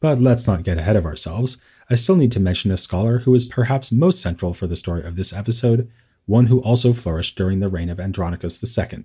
But 0.00 0.18
let's 0.18 0.46
not 0.46 0.62
get 0.62 0.78
ahead 0.78 0.96
of 0.96 1.04
ourselves. 1.04 1.58
I 1.90 1.96
still 1.96 2.16
need 2.16 2.32
to 2.32 2.40
mention 2.40 2.70
a 2.70 2.78
scholar 2.78 3.18
who 3.18 3.34
is 3.34 3.44
perhaps 3.44 3.92
most 3.92 4.20
central 4.20 4.54
for 4.54 4.66
the 4.66 4.76
story 4.76 5.04
of 5.04 5.16
this 5.16 5.34
episode, 5.34 5.90
one 6.24 6.46
who 6.46 6.62
also 6.62 6.94
flourished 6.94 7.36
during 7.36 7.60
the 7.60 7.68
reign 7.68 7.90
of 7.90 8.00
Andronicus 8.00 8.62
II. 8.78 9.02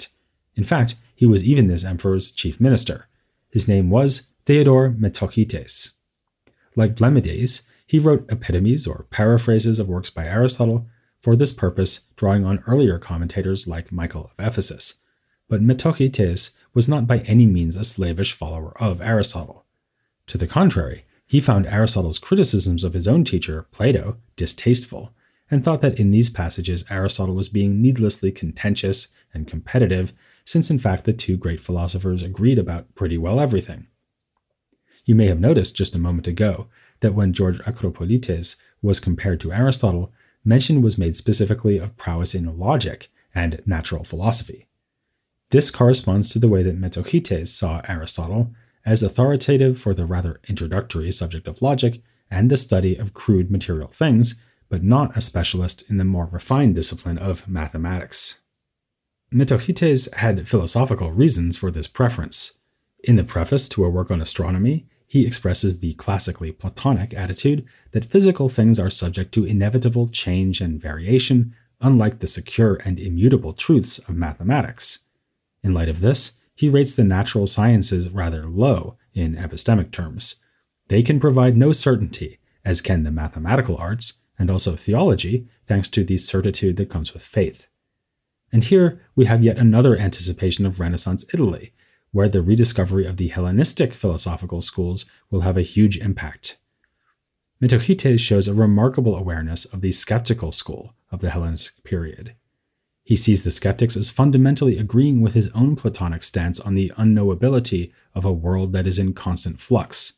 In 0.56 0.64
fact, 0.64 0.96
he 1.14 1.26
was 1.26 1.44
even 1.44 1.68
this 1.68 1.84
emperor's 1.84 2.32
chief 2.32 2.62
minister. 2.62 3.08
His 3.50 3.68
name 3.68 3.90
was 3.90 4.28
Theodore 4.46 4.90
Metochites. 4.90 5.94
Like 6.76 6.96
Blemmydes, 6.96 7.64
he 7.86 8.00
wrote 8.00 8.28
epitomes 8.30 8.86
or 8.86 9.08
paraphrases 9.10 9.80
of 9.80 9.88
works 9.88 10.10
by 10.10 10.26
Aristotle, 10.26 10.88
for 11.22 11.36
this 11.36 11.52
purpose 11.52 12.02
drawing 12.16 12.46
on 12.46 12.64
earlier 12.68 13.00
commentators 13.00 13.68
like 13.68 13.92
Michael 13.92 14.26
of 14.26 14.46
Ephesus. 14.46 15.02
But 15.50 15.62
Metochites 15.62 16.52
was 16.74 16.88
not 16.88 17.08
by 17.08 17.20
any 17.20 17.46
means 17.46 17.76
a 17.76 17.84
slavish 17.84 18.34
follower 18.34 18.74
of 18.82 19.02
Aristotle. 19.02 19.66
To 20.28 20.38
the 20.38 20.48
contrary, 20.48 21.06
he 21.26 21.42
found 21.42 21.66
Aristotle's 21.66 22.20
criticisms 22.20 22.84
of 22.84 22.94
his 22.94 23.08
own 23.08 23.26
teacher, 23.26 23.66
Plato, 23.72 24.18
distasteful, 24.36 25.12
and 25.50 25.64
thought 25.64 25.82
that 25.82 26.00
in 26.00 26.12
these 26.12 26.30
passages 26.30 26.86
Aristotle 26.90 27.36
was 27.36 27.50
being 27.50 27.82
needlessly 27.82 28.32
contentious 28.32 29.10
and 29.34 29.48
competitive, 29.48 30.14
since 30.48 30.72
in 30.72 30.80
fact 30.80 31.04
the 31.04 31.12
two 31.12 31.36
great 31.36 31.60
philosophers 31.60 32.24
agreed 32.24 32.58
about 32.58 32.96
pretty 32.96 33.18
well 33.18 33.38
everything. 33.38 33.86
You 35.04 35.14
may 35.14 35.28
have 35.28 35.42
noticed 35.42 35.76
just 35.76 35.94
a 35.94 36.00
moment 36.00 36.26
ago 36.26 36.68
that 37.02 37.14
when 37.14 37.34
George 37.34 37.60
Akropolites 37.60 38.56
was 38.82 39.02
compared 39.02 39.42
to 39.42 39.52
Aristotle, 39.52 40.14
mention 40.46 40.82
was 40.82 40.98
made 40.98 41.18
specifically 41.18 41.78
of 41.78 41.98
prowess 41.98 42.34
in 42.34 42.58
logic 42.58 43.12
and 43.36 43.62
natural 43.66 44.06
philosophy. 44.06 44.68
This 45.50 45.70
corresponds 45.70 46.30
to 46.30 46.40
the 46.40 46.48
way 46.48 46.64
that 46.64 46.80
Metochites 46.80 47.50
saw 47.50 47.82
Aristotle 47.86 48.54
as 48.86 49.04
authoritative 49.04 49.78
for 49.78 49.94
the 49.94 50.06
rather 50.06 50.40
introductory 50.48 51.12
subject 51.12 51.50
of 51.50 51.62
logic 51.62 52.02
and 52.32 52.50
the 52.50 52.56
study 52.56 52.96
of 52.96 53.14
crude 53.14 53.52
material 53.52 53.90
things, 53.90 54.42
but 54.70 54.82
not 54.82 55.16
a 55.18 55.22
specialist 55.22 55.84
in 55.90 55.98
the 55.98 56.06
more 56.06 56.30
refined 56.32 56.76
discipline 56.76 57.18
of 57.18 57.50
mathematics. 57.50 58.40
Metochites 59.34 60.14
had 60.16 60.48
philosophical 60.48 61.12
reasons 61.12 61.58
for 61.58 61.70
this 61.70 61.88
preference. 61.88 62.60
In 63.04 63.18
the 63.18 63.24
preface 63.26 63.68
to 63.70 63.84
a 63.84 63.90
work 63.90 64.10
on 64.10 64.22
astronomy, 64.22 64.88
he 65.06 65.26
expresses 65.26 65.80
the 65.80 65.94
classically 65.96 66.52
Platonic 66.52 67.14
attitude 67.14 67.66
that 67.92 68.06
physical 68.06 68.48
things 68.48 68.80
are 68.80 68.90
subject 68.90 69.34
to 69.34 69.46
inevitable 69.46 70.08
change 70.08 70.62
and 70.62 70.82
variation, 70.82 71.54
unlike 71.82 72.20
the 72.20 72.28
secure 72.28 72.80
and 72.86 73.00
immutable 73.00 73.54
truths 73.54 74.00
of 74.00 74.16
mathematics. 74.16 75.00
In 75.62 75.74
light 75.74 75.90
of 75.90 76.02
this, 76.02 76.34
he 76.56 76.70
rates 76.70 76.94
the 76.94 77.04
natural 77.04 77.48
sciences 77.48 78.10
rather 78.10 78.46
low 78.48 78.98
in 79.14 79.36
epistemic 79.36 79.92
terms. 79.92 80.36
They 80.88 81.04
can 81.04 81.20
provide 81.20 81.58
no 81.58 81.74
certainty, 81.74 82.40
as 82.64 82.82
can 82.82 83.04
the 83.04 83.12
mathematical 83.12 83.78
arts, 83.78 84.14
and 84.40 84.50
also 84.50 84.76
theology, 84.76 85.48
thanks 85.66 85.90
to 85.90 86.04
the 86.04 86.18
certitude 86.18 86.78
that 86.78 86.90
comes 86.90 87.14
with 87.14 87.24
faith. 87.24 87.68
And 88.52 88.64
here 88.64 89.02
we 89.16 89.26
have 89.26 89.44
yet 89.44 89.58
another 89.58 89.98
anticipation 89.98 90.66
of 90.66 90.80
Renaissance 90.80 91.26
Italy, 91.34 91.74
where 92.12 92.30
the 92.30 92.42
rediscovery 92.42 93.06
of 93.06 93.18
the 93.18 93.28
Hellenistic 93.28 93.94
philosophical 93.94 94.62
schools 94.62 95.06
will 95.30 95.42
have 95.42 95.58
a 95.58 95.62
huge 95.62 95.98
impact. 95.98 96.58
Metochites 97.62 98.20
shows 98.20 98.48
a 98.48 98.54
remarkable 98.54 99.16
awareness 99.16 99.66
of 99.66 99.82
the 99.82 99.92
skeptical 99.92 100.52
school 100.52 100.96
of 101.12 101.20
the 101.20 101.32
Hellenistic 101.32 101.84
period. 101.84 102.36
He 103.04 103.16
sees 103.16 103.44
the 103.44 103.52
skeptics 103.52 103.96
as 103.96 104.10
fundamentally 104.10 104.78
agreeing 104.78 105.22
with 105.22 105.34
his 105.34 105.50
own 105.56 105.76
Platonic 105.76 106.24
stance 106.24 106.60
on 106.60 106.76
the 106.76 106.92
unknowability 106.98 107.92
of 108.14 108.26
a 108.26 108.34
world 108.34 108.74
that 108.74 108.86
is 108.86 109.00
in 109.00 109.14
constant 109.14 109.62
flux. 109.62 110.14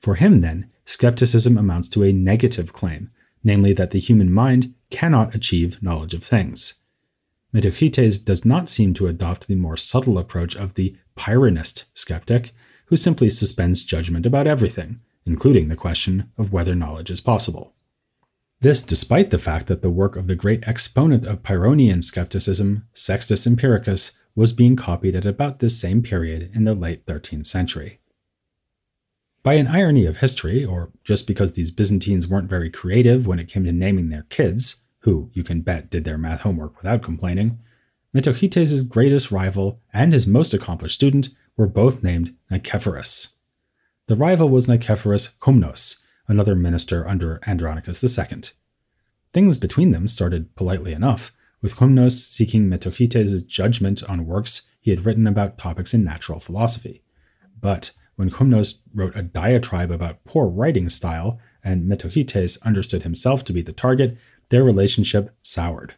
For 0.00 0.14
him, 0.14 0.40
then, 0.40 0.70
skepticism 0.86 1.58
amounts 1.58 1.88
to 1.90 2.02
a 2.02 2.12
negative 2.12 2.72
claim, 2.72 3.10
namely 3.44 3.72
that 3.74 3.90
the 3.90 4.00
human 4.00 4.32
mind 4.32 4.74
cannot 4.90 5.34
achieve 5.34 5.82
knowledge 5.82 6.14
of 6.14 6.24
things. 6.24 6.79
Metochites 7.54 8.24
does 8.24 8.44
not 8.44 8.68
seem 8.68 8.94
to 8.94 9.08
adopt 9.08 9.48
the 9.48 9.56
more 9.56 9.76
subtle 9.76 10.18
approach 10.18 10.54
of 10.54 10.74
the 10.74 10.96
Pyrrhonist 11.16 11.84
skeptic, 11.94 12.52
who 12.86 12.96
simply 12.96 13.30
suspends 13.30 13.84
judgment 13.84 14.26
about 14.26 14.46
everything, 14.46 15.00
including 15.26 15.68
the 15.68 15.76
question 15.76 16.30
of 16.38 16.52
whether 16.52 16.74
knowledge 16.74 17.10
is 17.10 17.20
possible. 17.20 17.74
This 18.60 18.82
despite 18.82 19.30
the 19.30 19.38
fact 19.38 19.66
that 19.68 19.80
the 19.80 19.90
work 19.90 20.16
of 20.16 20.26
the 20.26 20.36
great 20.36 20.66
exponent 20.68 21.26
of 21.26 21.42
Pyrrhonian 21.42 22.04
skepticism, 22.04 22.86
Sextus 22.92 23.46
Empiricus, 23.46 24.18
was 24.34 24.52
being 24.52 24.76
copied 24.76 25.16
at 25.16 25.26
about 25.26 25.58
this 25.58 25.80
same 25.80 26.02
period 26.02 26.50
in 26.54 26.64
the 26.64 26.74
late 26.74 27.06
13th 27.06 27.46
century. 27.46 28.00
By 29.42 29.54
an 29.54 29.68
irony 29.68 30.04
of 30.04 30.18
history, 30.18 30.64
or 30.64 30.90
just 31.04 31.26
because 31.26 31.54
these 31.54 31.70
Byzantines 31.70 32.28
weren't 32.28 32.50
very 32.50 32.70
creative 32.70 33.26
when 33.26 33.38
it 33.38 33.48
came 33.48 33.64
to 33.64 33.72
naming 33.72 34.10
their 34.10 34.26
kids, 34.28 34.79
who 35.00 35.30
you 35.32 35.42
can 35.42 35.60
bet 35.60 35.90
did 35.90 36.04
their 36.04 36.18
math 36.18 36.40
homework 36.40 36.76
without 36.76 37.02
complaining, 37.02 37.58
Metochites' 38.14 38.88
greatest 38.88 39.30
rival 39.30 39.80
and 39.92 40.12
his 40.12 40.26
most 40.26 40.52
accomplished 40.52 40.96
student 40.96 41.30
were 41.56 41.66
both 41.66 42.02
named 42.02 42.34
Nicephorus. 42.50 43.34
The 44.08 44.16
rival 44.16 44.48
was 44.48 44.66
Nicephorus 44.66 45.38
Komnenos, 45.38 46.00
another 46.26 46.56
minister 46.56 47.06
under 47.06 47.40
Andronicus 47.46 48.02
II. 48.02 48.42
Things 49.32 49.58
between 49.58 49.92
them 49.92 50.08
started 50.08 50.54
politely 50.56 50.92
enough, 50.92 51.32
with 51.62 51.76
Komnenos 51.76 52.12
seeking 52.12 52.68
Metochites' 52.68 53.46
judgment 53.46 54.02
on 54.08 54.26
works 54.26 54.62
he 54.80 54.90
had 54.90 55.04
written 55.04 55.26
about 55.26 55.58
topics 55.58 55.94
in 55.94 56.02
natural 56.02 56.40
philosophy. 56.40 57.02
But 57.60 57.92
when 58.16 58.30
Komnenos 58.30 58.80
wrote 58.92 59.14
a 59.14 59.22
diatribe 59.22 59.90
about 59.90 60.24
poor 60.24 60.48
writing 60.48 60.88
style, 60.88 61.38
and 61.62 61.88
Metochites 61.88 62.60
understood 62.62 63.02
himself 63.02 63.44
to 63.44 63.52
be 63.52 63.62
the 63.62 63.72
target, 63.72 64.16
their 64.50 64.62
relationship 64.62 65.34
soured. 65.42 65.94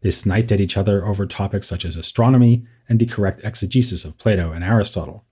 They 0.00 0.10
sniped 0.10 0.52
at 0.52 0.60
each 0.60 0.76
other 0.76 1.04
over 1.04 1.26
topics 1.26 1.66
such 1.66 1.84
as 1.84 1.96
astronomy 1.96 2.64
and 2.88 2.98
the 2.98 3.06
correct 3.06 3.40
exegesis 3.44 4.04
of 4.04 4.16
Plato 4.16 4.52
and 4.52 4.62
Aristotle. 4.62 5.24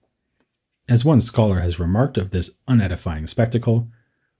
As 0.89 1.05
one 1.05 1.21
scholar 1.21 1.61
has 1.61 1.81
remarked 1.81 2.19
of 2.19 2.31
this 2.31 2.59
unedifying 2.69 3.27
spectacle, 3.27 3.89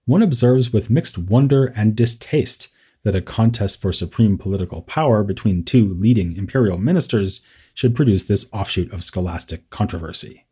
one 0.05 0.23
observes 0.23 0.73
with 0.73 0.91
mixed 0.91 1.19
wonder 1.19 1.67
and 1.77 1.97
distaste 1.97 2.73
that 3.03 3.17
a 3.17 3.21
contest 3.21 3.81
for 3.81 3.93
supreme 3.93 4.37
political 4.37 4.83
power 4.83 5.23
between 5.23 5.65
two 5.65 5.95
leading 5.95 6.37
imperial 6.37 6.79
ministers 6.79 7.41
should 7.75 7.95
produce 7.95 8.25
this 8.25 8.49
offshoot 8.53 8.93
of 8.93 9.05
scholastic 9.05 9.69
controversy. 9.71 10.47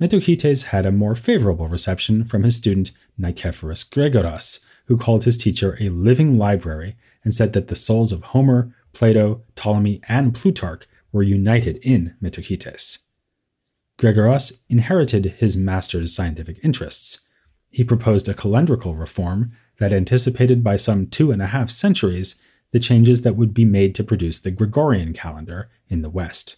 Metochites 0.00 0.66
had 0.66 0.86
a 0.86 0.92
more 0.92 1.14
favorable 1.14 1.68
reception 1.68 2.24
from 2.24 2.42
his 2.42 2.56
student 2.56 2.92
Nicephorus 3.18 3.88
Gregoras, 3.88 4.64
who 4.88 4.96
called 4.96 5.24
his 5.24 5.38
teacher 5.38 5.76
a 5.80 5.90
living 5.90 6.38
library 6.38 6.96
and 7.22 7.34
said 7.34 7.52
that 7.52 7.68
the 7.68 7.76
souls 7.76 8.10
of 8.10 8.22
Homer, 8.22 8.74
Plato, 8.92 9.42
Ptolemy, 9.54 10.00
and 10.08 10.34
Plutarch 10.34 10.88
were 11.12 11.22
united 11.22 11.76
in 11.82 12.14
Metochites. 12.22 12.98
Gregoras 13.98 14.60
inherited 14.68 15.26
his 15.38 15.56
master's 15.56 16.14
scientific 16.14 16.58
interests. 16.64 17.26
He 17.70 17.84
proposed 17.84 18.28
a 18.28 18.34
calendrical 18.34 18.98
reform 18.98 19.52
that 19.78 19.92
anticipated 19.92 20.64
by 20.64 20.76
some 20.76 21.06
two 21.06 21.32
and 21.32 21.42
a 21.42 21.48
half 21.48 21.70
centuries 21.70 22.40
the 22.72 22.80
changes 22.80 23.22
that 23.22 23.36
would 23.36 23.52
be 23.52 23.64
made 23.64 23.94
to 23.94 24.04
produce 24.04 24.40
the 24.40 24.50
Gregorian 24.50 25.12
calendar 25.12 25.68
in 25.88 26.02
the 26.02 26.10
West. 26.10 26.56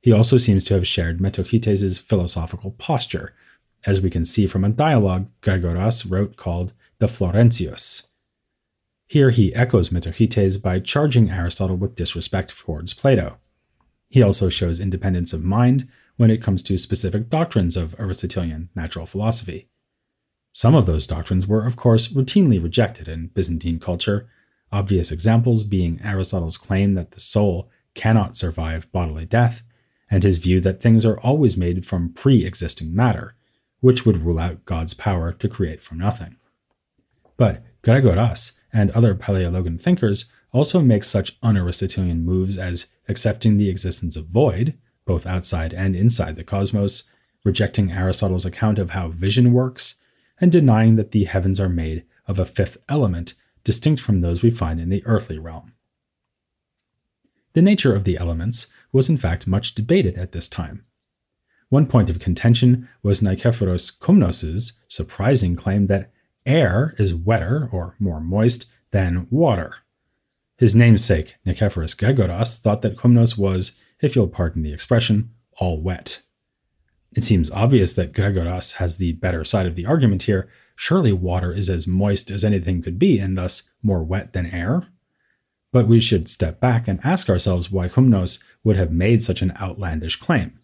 He 0.00 0.12
also 0.12 0.38
seems 0.38 0.64
to 0.66 0.74
have 0.74 0.86
shared 0.86 1.18
Metochites' 1.18 2.00
philosophical 2.00 2.70
posture, 2.72 3.34
as 3.84 4.00
we 4.00 4.10
can 4.10 4.24
see 4.24 4.46
from 4.46 4.64
a 4.64 4.68
dialogue 4.68 5.28
Gregoras 5.42 6.10
wrote 6.10 6.36
called 6.36 6.72
the 6.98 7.06
Florentius. 7.06 8.08
Here 9.06 9.30
he 9.30 9.54
echoes 9.54 9.90
Metochites 9.90 10.60
by 10.60 10.80
charging 10.80 11.30
Aristotle 11.30 11.76
with 11.76 11.94
disrespect 11.94 12.56
towards 12.56 12.94
Plato. 12.94 13.36
He 14.08 14.22
also 14.22 14.48
shows 14.48 14.80
independence 14.80 15.32
of 15.32 15.44
mind 15.44 15.88
when 16.16 16.30
it 16.30 16.42
comes 16.42 16.62
to 16.62 16.78
specific 16.78 17.28
doctrines 17.28 17.76
of 17.76 17.94
Aristotelian 18.00 18.70
natural 18.74 19.04
philosophy. 19.04 19.68
Some 20.52 20.74
of 20.74 20.86
those 20.86 21.06
doctrines 21.06 21.46
were, 21.46 21.66
of 21.66 21.76
course, 21.76 22.08
routinely 22.08 22.62
rejected 22.62 23.08
in 23.08 23.26
Byzantine 23.28 23.78
culture, 23.78 24.30
obvious 24.72 25.12
examples 25.12 25.64
being 25.64 26.00
Aristotle's 26.02 26.56
claim 26.56 26.94
that 26.94 27.10
the 27.10 27.20
soul 27.20 27.70
cannot 27.94 28.38
survive 28.38 28.90
bodily 28.90 29.26
death, 29.26 29.62
and 30.10 30.22
his 30.22 30.38
view 30.38 30.60
that 30.62 30.80
things 30.80 31.04
are 31.04 31.20
always 31.20 31.58
made 31.58 31.84
from 31.84 32.14
pre 32.14 32.46
existing 32.46 32.94
matter, 32.94 33.34
which 33.80 34.06
would 34.06 34.24
rule 34.24 34.38
out 34.38 34.64
God's 34.64 34.94
power 34.94 35.32
to 35.32 35.48
create 35.48 35.82
from 35.82 35.98
nothing. 35.98 36.36
But 37.36 37.62
Gregoras 37.82 38.58
and 38.72 38.90
other 38.90 39.14
Paleologan 39.14 39.80
thinkers 39.80 40.26
also 40.52 40.80
make 40.80 41.04
such 41.04 41.36
un 41.42 41.56
Aristotelian 41.56 42.24
moves 42.24 42.58
as 42.58 42.88
accepting 43.08 43.56
the 43.56 43.68
existence 43.68 44.16
of 44.16 44.26
void, 44.26 44.74
both 45.04 45.26
outside 45.26 45.72
and 45.72 45.94
inside 45.94 46.36
the 46.36 46.44
cosmos, 46.44 47.08
rejecting 47.44 47.92
Aristotle's 47.92 48.46
account 48.46 48.78
of 48.78 48.90
how 48.90 49.08
vision 49.08 49.52
works, 49.52 49.96
and 50.40 50.50
denying 50.50 50.96
that 50.96 51.12
the 51.12 51.24
heavens 51.24 51.60
are 51.60 51.68
made 51.68 52.04
of 52.26 52.38
a 52.38 52.44
fifth 52.44 52.78
element 52.88 53.34
distinct 53.64 54.00
from 54.00 54.20
those 54.20 54.42
we 54.42 54.50
find 54.50 54.80
in 54.80 54.88
the 54.88 55.02
earthly 55.06 55.38
realm. 55.38 55.72
The 57.52 57.62
nature 57.62 57.94
of 57.94 58.04
the 58.04 58.18
elements 58.18 58.68
was 58.92 59.08
in 59.08 59.16
fact 59.16 59.46
much 59.46 59.74
debated 59.74 60.16
at 60.18 60.32
this 60.32 60.48
time. 60.48 60.84
One 61.68 61.86
point 61.86 62.10
of 62.10 62.18
contention 62.18 62.88
was 63.02 63.20
Nikephoros 63.20 63.98
Komnenos' 63.98 64.72
surprising 64.88 65.56
claim 65.56 65.86
that 65.86 66.12
Air 66.46 66.94
is 66.96 67.12
wetter, 67.12 67.68
or 67.72 67.96
more 67.98 68.20
moist, 68.20 68.66
than 68.92 69.26
water. 69.30 69.74
His 70.56 70.76
namesake, 70.76 71.34
Nicephorus 71.44 71.94
Gregoras, 71.94 72.60
thought 72.60 72.82
that 72.82 72.96
Komnenos 72.96 73.36
was, 73.36 73.76
if 74.00 74.14
you'll 74.14 74.28
pardon 74.28 74.62
the 74.62 74.72
expression, 74.72 75.30
all 75.58 75.82
wet. 75.82 76.22
It 77.14 77.24
seems 77.24 77.50
obvious 77.50 77.94
that 77.94 78.12
Gregoras 78.12 78.74
has 78.76 78.96
the 78.96 79.12
better 79.12 79.44
side 79.44 79.66
of 79.66 79.74
the 79.74 79.86
argument 79.86 80.24
here. 80.24 80.48
Surely 80.76 81.12
water 81.12 81.52
is 81.52 81.68
as 81.68 81.86
moist 81.86 82.30
as 82.30 82.44
anything 82.44 82.80
could 82.80 82.98
be, 82.98 83.18
and 83.18 83.36
thus 83.36 83.64
more 83.82 84.04
wet 84.04 84.32
than 84.32 84.46
air? 84.46 84.86
But 85.72 85.88
we 85.88 85.98
should 85.98 86.28
step 86.28 86.60
back 86.60 86.86
and 86.86 87.00
ask 87.02 87.28
ourselves 87.28 87.70
why 87.70 87.88
Komnenos 87.88 88.42
would 88.62 88.76
have 88.76 88.92
made 88.92 89.22
such 89.22 89.42
an 89.42 89.52
outlandish 89.60 90.16
claim. 90.16 90.60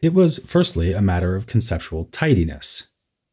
It 0.00 0.14
was, 0.14 0.38
firstly, 0.46 0.92
a 0.92 1.02
matter 1.02 1.34
of 1.34 1.46
conceptual 1.46 2.04
tidiness. 2.06 2.88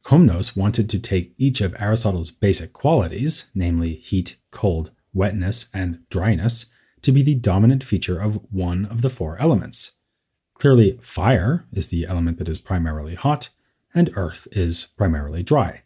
Komnenos 0.05 0.55
wanted 0.55 0.87
to 0.91 0.99
take 0.99 1.33
each 1.35 1.61
of 1.61 1.73
Aristotle's 1.79 2.29
basic 2.29 2.73
qualities, 2.73 3.49
namely 3.55 3.95
heat, 3.95 4.35
cold, 4.51 4.91
wetness, 5.13 5.67
and 5.73 6.07
dryness, 6.11 6.67
to 7.01 7.11
be 7.11 7.23
the 7.23 7.33
dominant 7.33 7.83
feature 7.83 8.19
of 8.19 8.39
one 8.51 8.85
of 8.85 9.01
the 9.01 9.09
four 9.09 9.35
elements. 9.39 9.93
Clearly, 10.53 10.99
fire 11.01 11.65
is 11.73 11.87
the 11.87 12.05
element 12.05 12.37
that 12.37 12.47
is 12.47 12.59
primarily 12.59 13.15
hot, 13.15 13.49
and 13.95 14.11
earth 14.15 14.47
is 14.51 14.89
primarily 14.95 15.41
dry. 15.41 15.81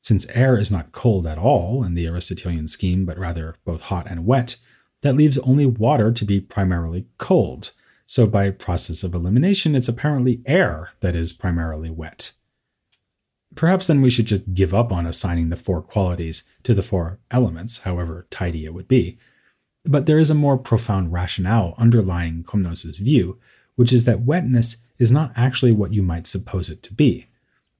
Since 0.00 0.28
air 0.30 0.58
is 0.58 0.72
not 0.72 0.90
cold 0.90 1.24
at 1.24 1.38
all 1.38 1.84
in 1.84 1.94
the 1.94 2.08
Aristotelian 2.08 2.66
scheme, 2.66 3.04
but 3.04 3.16
rather 3.16 3.54
both 3.64 3.82
hot 3.82 4.08
and 4.10 4.26
wet, 4.26 4.56
that 5.02 5.14
leaves 5.14 5.38
only 5.38 5.66
water 5.66 6.10
to 6.10 6.24
be 6.24 6.40
primarily 6.40 7.06
cold. 7.16 7.70
So, 8.06 8.26
by 8.26 8.50
process 8.50 9.04
of 9.04 9.14
elimination, 9.14 9.76
it's 9.76 9.88
apparently 9.88 10.42
air 10.46 10.90
that 10.98 11.14
is 11.14 11.32
primarily 11.32 11.90
wet. 11.90 12.32
Perhaps 13.54 13.86
then 13.86 14.00
we 14.00 14.10
should 14.10 14.26
just 14.26 14.54
give 14.54 14.72
up 14.72 14.92
on 14.92 15.06
assigning 15.06 15.48
the 15.48 15.56
four 15.56 15.82
qualities 15.82 16.44
to 16.64 16.74
the 16.74 16.82
four 16.82 17.18
elements, 17.30 17.82
however 17.82 18.26
tidy 18.30 18.64
it 18.64 18.74
would 18.74 18.88
be. 18.88 19.18
But 19.84 20.06
there 20.06 20.18
is 20.18 20.30
a 20.30 20.34
more 20.34 20.56
profound 20.56 21.12
rationale 21.12 21.74
underlying 21.76 22.44
Komnenos' 22.44 22.98
view, 22.98 23.38
which 23.74 23.92
is 23.92 24.04
that 24.04 24.22
wetness 24.22 24.76
is 24.98 25.10
not 25.10 25.32
actually 25.36 25.72
what 25.72 25.92
you 25.92 26.02
might 26.02 26.26
suppose 26.26 26.70
it 26.70 26.82
to 26.84 26.94
be. 26.94 27.26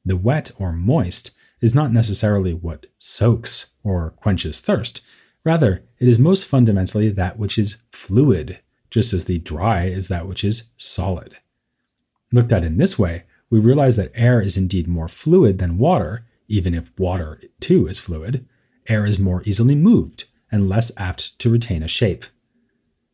The 0.04 0.16
wet 0.16 0.50
or 0.58 0.72
moist 0.72 1.30
is 1.60 1.74
not 1.74 1.92
necessarily 1.92 2.52
what 2.52 2.86
soaks 2.98 3.72
or 3.84 4.10
quenches 4.10 4.60
thirst. 4.60 5.00
Rather, 5.44 5.84
it 5.98 6.08
is 6.08 6.18
most 6.18 6.44
fundamentally 6.44 7.08
that 7.10 7.38
which 7.38 7.56
is 7.58 7.82
fluid, 7.92 8.58
just 8.90 9.12
as 9.12 9.24
the 9.24 9.38
dry 9.38 9.86
is 9.86 10.08
that 10.08 10.26
which 10.26 10.42
is 10.44 10.70
solid. 10.76 11.38
Looked 12.32 12.52
at 12.52 12.64
in 12.64 12.78
this 12.78 12.98
way, 12.98 13.24
we 13.52 13.58
realize 13.58 13.96
that 13.96 14.12
air 14.14 14.40
is 14.40 14.56
indeed 14.56 14.88
more 14.88 15.08
fluid 15.08 15.58
than 15.58 15.76
water, 15.76 16.24
even 16.48 16.72
if 16.72 16.90
water 16.98 17.38
too 17.60 17.86
is 17.86 17.98
fluid. 17.98 18.46
Air 18.88 19.04
is 19.04 19.18
more 19.18 19.42
easily 19.44 19.74
moved 19.74 20.24
and 20.50 20.70
less 20.70 20.90
apt 20.96 21.38
to 21.38 21.50
retain 21.50 21.82
a 21.82 21.88
shape. 21.88 22.24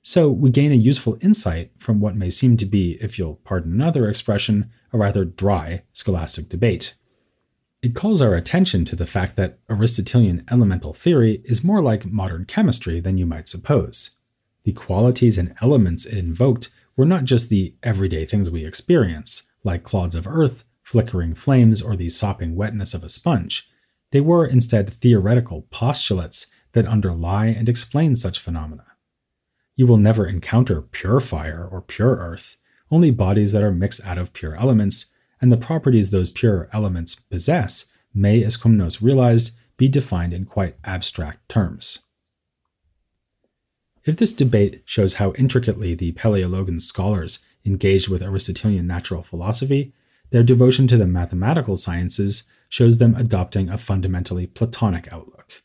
So 0.00 0.30
we 0.30 0.50
gain 0.50 0.70
a 0.70 0.76
useful 0.76 1.18
insight 1.20 1.72
from 1.76 1.98
what 1.98 2.14
may 2.14 2.30
seem 2.30 2.56
to 2.58 2.66
be, 2.66 2.92
if 3.00 3.18
you'll 3.18 3.40
pardon 3.42 3.72
another 3.72 4.08
expression, 4.08 4.70
a 4.92 4.96
rather 4.96 5.24
dry 5.24 5.82
scholastic 5.92 6.48
debate. 6.48 6.94
It 7.82 7.96
calls 7.96 8.22
our 8.22 8.36
attention 8.36 8.84
to 8.84 8.96
the 8.96 9.06
fact 9.06 9.34
that 9.34 9.58
Aristotelian 9.68 10.44
elemental 10.48 10.92
theory 10.92 11.42
is 11.46 11.64
more 11.64 11.82
like 11.82 12.06
modern 12.06 12.44
chemistry 12.44 13.00
than 13.00 13.18
you 13.18 13.26
might 13.26 13.48
suppose. 13.48 14.12
The 14.62 14.72
qualities 14.72 15.36
and 15.36 15.56
elements 15.60 16.06
it 16.06 16.16
invoked 16.18 16.68
were 16.96 17.06
not 17.06 17.24
just 17.24 17.48
the 17.48 17.74
everyday 17.82 18.24
things 18.24 18.48
we 18.50 18.64
experience, 18.64 19.47
like 19.68 19.84
clods 19.84 20.14
of 20.14 20.26
earth, 20.26 20.64
flickering 20.82 21.34
flames, 21.34 21.82
or 21.82 21.94
the 21.94 22.08
sopping 22.08 22.56
wetness 22.56 22.94
of 22.94 23.04
a 23.04 23.08
sponge. 23.10 23.68
They 24.10 24.20
were 24.20 24.46
instead 24.46 24.90
theoretical 24.90 25.66
postulates 25.70 26.46
that 26.72 26.86
underlie 26.86 27.48
and 27.48 27.68
explain 27.68 28.16
such 28.16 28.38
phenomena. 28.38 28.86
You 29.76 29.86
will 29.86 29.98
never 29.98 30.26
encounter 30.26 30.80
pure 30.80 31.20
fire 31.20 31.68
or 31.70 31.82
pure 31.82 32.16
earth, 32.16 32.56
only 32.90 33.10
bodies 33.10 33.52
that 33.52 33.62
are 33.62 33.70
mixed 33.70 34.02
out 34.04 34.16
of 34.16 34.32
pure 34.32 34.56
elements, 34.56 35.12
and 35.40 35.52
the 35.52 35.58
properties 35.58 36.10
those 36.10 36.30
pure 36.30 36.70
elements 36.72 37.14
possess 37.14 37.84
may, 38.14 38.42
as 38.42 38.56
Komnenos 38.56 39.02
realized, 39.02 39.52
be 39.76 39.86
defined 39.86 40.32
in 40.32 40.46
quite 40.46 40.76
abstract 40.82 41.46
terms. 41.48 42.00
If 44.04 44.16
this 44.16 44.32
debate 44.32 44.82
shows 44.86 45.14
how 45.14 45.32
intricately 45.34 45.94
the 45.94 46.12
Palaiologan 46.12 46.80
scholars 46.80 47.40
engaged 47.68 48.08
with 48.08 48.22
Aristotelian 48.22 48.86
natural 48.86 49.22
philosophy, 49.22 49.92
their 50.30 50.42
devotion 50.42 50.88
to 50.88 50.96
the 50.96 51.06
mathematical 51.06 51.76
sciences 51.76 52.44
shows 52.68 52.98
them 52.98 53.14
adopting 53.14 53.68
a 53.68 53.78
fundamentally 53.78 54.46
Platonic 54.46 55.12
outlook. 55.12 55.62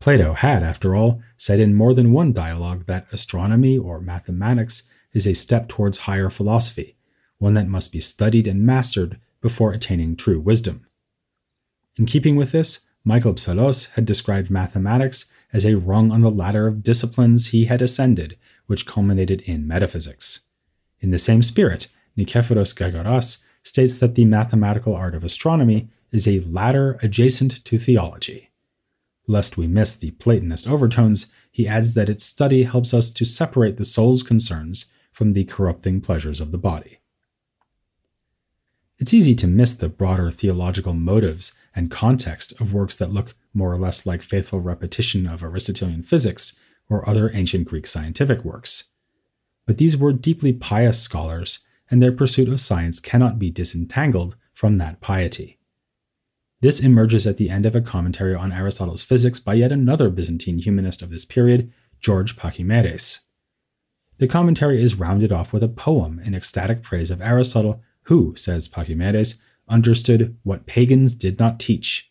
Plato 0.00 0.34
had, 0.34 0.62
after 0.62 0.94
all, 0.94 1.22
said 1.36 1.60
in 1.60 1.74
more 1.74 1.94
than 1.94 2.12
one 2.12 2.32
dialogue 2.32 2.86
that 2.86 3.06
astronomy 3.12 3.76
or 3.76 4.00
mathematics 4.00 4.84
is 5.12 5.26
a 5.26 5.34
step 5.34 5.68
towards 5.68 5.98
higher 5.98 6.30
philosophy, 6.30 6.96
one 7.38 7.54
that 7.54 7.68
must 7.68 7.92
be 7.92 8.00
studied 8.00 8.46
and 8.46 8.62
mastered 8.62 9.18
before 9.40 9.72
attaining 9.72 10.16
true 10.16 10.40
wisdom. 10.40 10.86
In 11.96 12.06
keeping 12.06 12.36
with 12.36 12.52
this, 12.52 12.80
Michael 13.04 13.34
Psellos 13.34 13.90
had 13.92 14.04
described 14.04 14.50
mathematics 14.50 15.26
as 15.52 15.64
a 15.64 15.76
rung 15.76 16.10
on 16.10 16.22
the 16.22 16.30
ladder 16.30 16.66
of 16.66 16.82
disciplines 16.82 17.48
he 17.48 17.66
had 17.66 17.82
ascended, 17.82 18.36
which 18.66 18.86
culminated 18.86 19.40
in 19.42 19.68
metaphysics. 19.68 20.40
In 21.00 21.10
the 21.10 21.18
same 21.18 21.42
spirit, 21.42 21.88
Nikephoros 22.16 22.74
Gregoras 22.74 23.42
states 23.62 23.98
that 23.98 24.14
the 24.14 24.24
mathematical 24.24 24.94
art 24.94 25.14
of 25.14 25.24
astronomy 25.24 25.88
is 26.12 26.28
a 26.28 26.40
ladder 26.40 26.98
adjacent 27.02 27.64
to 27.64 27.78
theology. 27.78 28.50
Lest 29.26 29.56
we 29.56 29.66
miss 29.66 29.96
the 29.96 30.12
Platonist 30.12 30.68
overtones, 30.68 31.32
he 31.50 31.66
adds 31.66 31.94
that 31.94 32.08
its 32.08 32.24
study 32.24 32.64
helps 32.64 32.92
us 32.92 33.10
to 33.10 33.24
separate 33.24 33.76
the 33.76 33.84
soul's 33.84 34.22
concerns 34.22 34.86
from 35.12 35.32
the 35.32 35.44
corrupting 35.44 36.00
pleasures 36.00 36.40
of 36.40 36.52
the 36.52 36.58
body. 36.58 36.98
It's 38.98 39.14
easy 39.14 39.34
to 39.36 39.46
miss 39.46 39.74
the 39.74 39.88
broader 39.88 40.30
theological 40.30 40.92
motives 40.92 41.54
and 41.74 41.90
context 41.90 42.52
of 42.60 42.72
works 42.72 42.96
that 42.96 43.12
look 43.12 43.34
more 43.52 43.72
or 43.72 43.78
less 43.78 44.06
like 44.06 44.22
faithful 44.22 44.60
repetition 44.60 45.26
of 45.26 45.42
Aristotelian 45.42 46.02
physics 46.02 46.54
or 46.88 47.08
other 47.08 47.30
ancient 47.32 47.66
Greek 47.66 47.86
scientific 47.86 48.44
works. 48.44 48.90
But 49.66 49.78
these 49.78 49.96
were 49.96 50.12
deeply 50.12 50.52
pious 50.52 51.00
scholars, 51.00 51.60
and 51.90 52.02
their 52.02 52.12
pursuit 52.12 52.48
of 52.48 52.60
science 52.60 53.00
cannot 53.00 53.38
be 53.38 53.50
disentangled 53.50 54.36
from 54.52 54.78
that 54.78 55.00
piety. 55.00 55.58
This 56.60 56.80
emerges 56.80 57.26
at 57.26 57.36
the 57.36 57.50
end 57.50 57.66
of 57.66 57.76
a 57.76 57.80
commentary 57.80 58.34
on 58.34 58.52
Aristotle's 58.52 59.02
physics 59.02 59.38
by 59.38 59.54
yet 59.54 59.72
another 59.72 60.08
Byzantine 60.08 60.58
humanist 60.58 61.02
of 61.02 61.10
this 61.10 61.24
period, 61.24 61.72
George 62.00 62.36
Pachymeres. 62.36 63.20
The 64.18 64.28
commentary 64.28 64.82
is 64.82 64.94
rounded 64.94 65.32
off 65.32 65.52
with 65.52 65.62
a 65.62 65.68
poem 65.68 66.20
in 66.24 66.34
ecstatic 66.34 66.82
praise 66.82 67.10
of 67.10 67.20
Aristotle, 67.20 67.82
who, 68.04 68.34
says 68.36 68.68
Pachymeres, 68.68 69.40
understood 69.68 70.36
what 70.42 70.66
pagans 70.66 71.14
did 71.14 71.38
not 71.38 71.58
teach. 71.58 72.10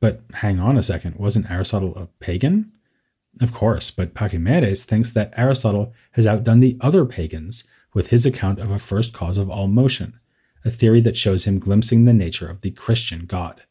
But 0.00 0.22
hang 0.34 0.60
on 0.60 0.76
a 0.76 0.82
second, 0.82 1.16
wasn't 1.16 1.50
Aristotle 1.50 1.96
a 1.96 2.06
pagan? 2.20 2.72
Of 3.40 3.52
course, 3.52 3.90
but 3.90 4.14
Pachymeres 4.14 4.84
thinks 4.84 5.12
that 5.12 5.34
Aristotle 5.36 5.92
has 6.12 6.26
outdone 6.26 6.60
the 6.60 6.78
other 6.80 7.04
pagans 7.04 7.64
with 7.92 8.08
his 8.08 8.24
account 8.24 8.58
of 8.58 8.70
a 8.70 8.78
first 8.78 9.12
cause 9.12 9.36
of 9.36 9.50
all 9.50 9.68
motion, 9.68 10.18
a 10.64 10.70
theory 10.70 11.00
that 11.02 11.16
shows 11.16 11.44
him 11.44 11.58
glimpsing 11.58 12.04
the 12.04 12.12
nature 12.12 12.48
of 12.48 12.62
the 12.62 12.70
Christian 12.70 13.26
God. 13.26 13.62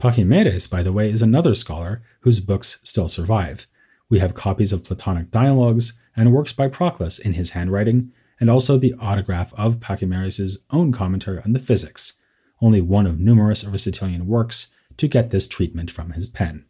Pachymeres, 0.00 0.70
by 0.70 0.82
the 0.82 0.92
way, 0.92 1.10
is 1.10 1.22
another 1.22 1.54
scholar 1.54 2.02
whose 2.20 2.40
books 2.40 2.78
still 2.82 3.08
survive. 3.08 3.66
We 4.08 4.18
have 4.18 4.34
copies 4.34 4.72
of 4.72 4.84
Platonic 4.84 5.30
dialogues 5.30 5.94
and 6.16 6.32
works 6.32 6.52
by 6.52 6.68
Proclus 6.68 7.18
in 7.18 7.32
his 7.32 7.50
handwriting, 7.50 8.12
and 8.38 8.50
also 8.50 8.78
the 8.78 8.94
autograph 9.00 9.52
of 9.54 9.80
Pachymeres' 9.80 10.58
own 10.70 10.92
commentary 10.92 11.40
on 11.44 11.52
the 11.52 11.58
physics, 11.58 12.14
only 12.60 12.80
one 12.80 13.06
of 13.06 13.18
numerous 13.18 13.64
Aristotelian 13.64 14.26
works 14.26 14.68
to 14.96 15.08
get 15.08 15.30
this 15.30 15.48
treatment 15.48 15.90
from 15.90 16.12
his 16.12 16.26
pen. 16.26 16.66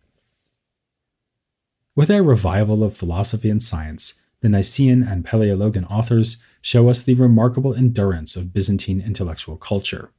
With 1.97 2.09
their 2.09 2.23
revival 2.23 2.83
of 2.83 2.97
philosophy 2.97 3.51
and 3.51 3.63
science, 3.63 4.15
the 4.41 4.49
Nicene 4.49 5.03
and 5.03 5.25
Palaiologan 5.25 5.91
authors 5.91 6.39
show 6.61 6.89
us 6.89 7.03
the 7.03 7.15
remarkable 7.15 7.75
endurance 7.75 8.37
of 8.37 8.53
Byzantine 8.53 9.01
intellectual 9.01 9.57
culture 9.57 10.11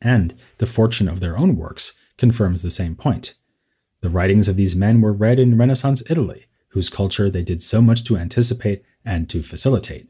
and 0.00 0.34
the 0.58 0.66
fortune 0.66 1.08
of 1.08 1.20
their 1.20 1.36
own 1.36 1.56
works 1.56 1.94
confirms 2.16 2.62
the 2.62 2.70
same 2.70 2.94
point. 2.94 3.34
The 4.00 4.10
writings 4.10 4.48
of 4.48 4.56
these 4.56 4.76
men 4.76 5.00
were 5.00 5.12
read 5.12 5.38
in 5.38 5.58
Renaissance 5.58 6.02
Italy, 6.08 6.46
whose 6.68 6.90
culture 6.90 7.30
they 7.30 7.42
did 7.42 7.62
so 7.62 7.80
much 7.80 8.04
to 8.04 8.16
anticipate 8.16 8.84
and 9.04 9.28
to 9.30 9.42
facilitate. 9.42 10.08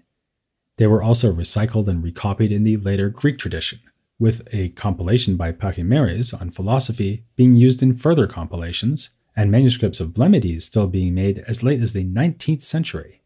They 0.77 0.87
were 0.87 1.03
also 1.03 1.33
recycled 1.33 1.89
and 1.89 2.03
recopied 2.03 2.53
in 2.53 2.65
the 2.65 2.77
later 2.77 3.09
Greek 3.09 3.39
tradition, 3.39 3.81
with 4.19 4.47
a 4.53 4.71
compilation 4.71 5.37
by 5.37 5.53
Pachymeres 5.53 6.39
on 6.39 6.51
philosophy 6.51 7.25
being 7.37 7.57
used 7.57 7.83
in 7.83 7.97
further 7.97 8.27
compilations, 8.27 9.11
and 9.39 9.53
manuscripts 9.53 10.01
of 10.01 10.09
Blemmydes 10.09 10.63
still 10.63 10.89
being 10.89 11.15
made 11.15 11.45
as 11.47 11.63
late 11.63 11.81
as 11.81 11.93
the 11.93 12.05
19th 12.05 12.61
century. 12.61 13.23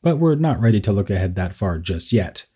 But 0.00 0.16
we're 0.16 0.34
not 0.34 0.58
ready 0.58 0.80
to 0.80 0.92
look 0.92 1.10
ahead 1.10 1.34
that 1.34 1.54
far 1.54 1.78
just 1.78 2.10
yet. 2.10 2.46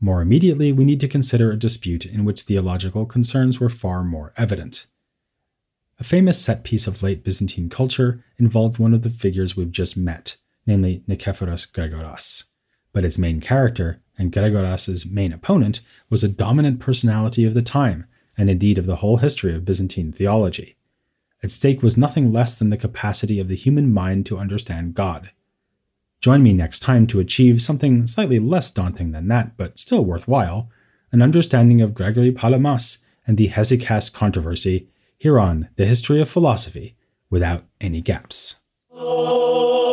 More 0.00 0.20
immediately, 0.20 0.72
we 0.72 0.84
need 0.84 0.98
to 0.98 1.08
consider 1.08 1.52
a 1.52 1.56
dispute 1.56 2.04
in 2.04 2.24
which 2.24 2.42
theological 2.42 3.06
concerns 3.06 3.60
were 3.60 3.68
far 3.68 4.02
more 4.02 4.32
evident. 4.36 4.86
A 6.00 6.04
famous 6.04 6.42
set 6.42 6.64
piece 6.64 6.88
of 6.88 7.04
late 7.04 7.22
Byzantine 7.22 7.70
culture 7.70 8.24
involved 8.36 8.80
one 8.80 8.94
of 8.94 9.02
the 9.02 9.10
figures 9.10 9.56
we've 9.56 9.70
just 9.70 9.96
met, 9.96 10.36
namely 10.66 11.04
Nikephoros 11.08 11.70
Gregoras. 11.70 12.46
But 12.92 13.04
its 13.04 13.16
main 13.16 13.40
character, 13.40 14.02
and 14.18 14.32
Gregoras's 14.32 15.06
main 15.06 15.32
opponent, 15.32 15.82
was 16.10 16.24
a 16.24 16.28
dominant 16.28 16.80
personality 16.80 17.44
of 17.44 17.54
the 17.54 17.62
time, 17.62 18.06
and 18.36 18.50
indeed 18.50 18.76
of 18.76 18.86
the 18.86 18.96
whole 18.96 19.18
history 19.18 19.54
of 19.54 19.64
Byzantine 19.64 20.10
theology. 20.10 20.76
At 21.44 21.50
stake 21.50 21.82
was 21.82 21.98
nothing 21.98 22.32
less 22.32 22.58
than 22.58 22.70
the 22.70 22.76
capacity 22.78 23.38
of 23.38 23.48
the 23.48 23.54
human 23.54 23.92
mind 23.92 24.24
to 24.26 24.38
understand 24.38 24.94
God. 24.94 25.30
Join 26.22 26.42
me 26.42 26.54
next 26.54 26.80
time 26.80 27.06
to 27.08 27.20
achieve 27.20 27.60
something 27.60 28.06
slightly 28.06 28.38
less 28.38 28.70
daunting 28.70 29.10
than 29.10 29.28
that, 29.28 29.58
but 29.58 29.78
still 29.78 30.06
worthwhile 30.06 30.70
an 31.12 31.20
understanding 31.20 31.82
of 31.82 31.92
Gregory 31.92 32.32
Palamas 32.32 33.04
and 33.26 33.36
the 33.36 33.48
hesychast 33.48 34.14
controversy 34.14 34.88
here 35.18 35.38
on 35.38 35.68
The 35.76 35.84
History 35.84 36.18
of 36.18 36.30
Philosophy 36.30 36.96
without 37.28 37.64
any 37.78 38.00
gaps. 38.00 38.56
Oh. 38.90 39.83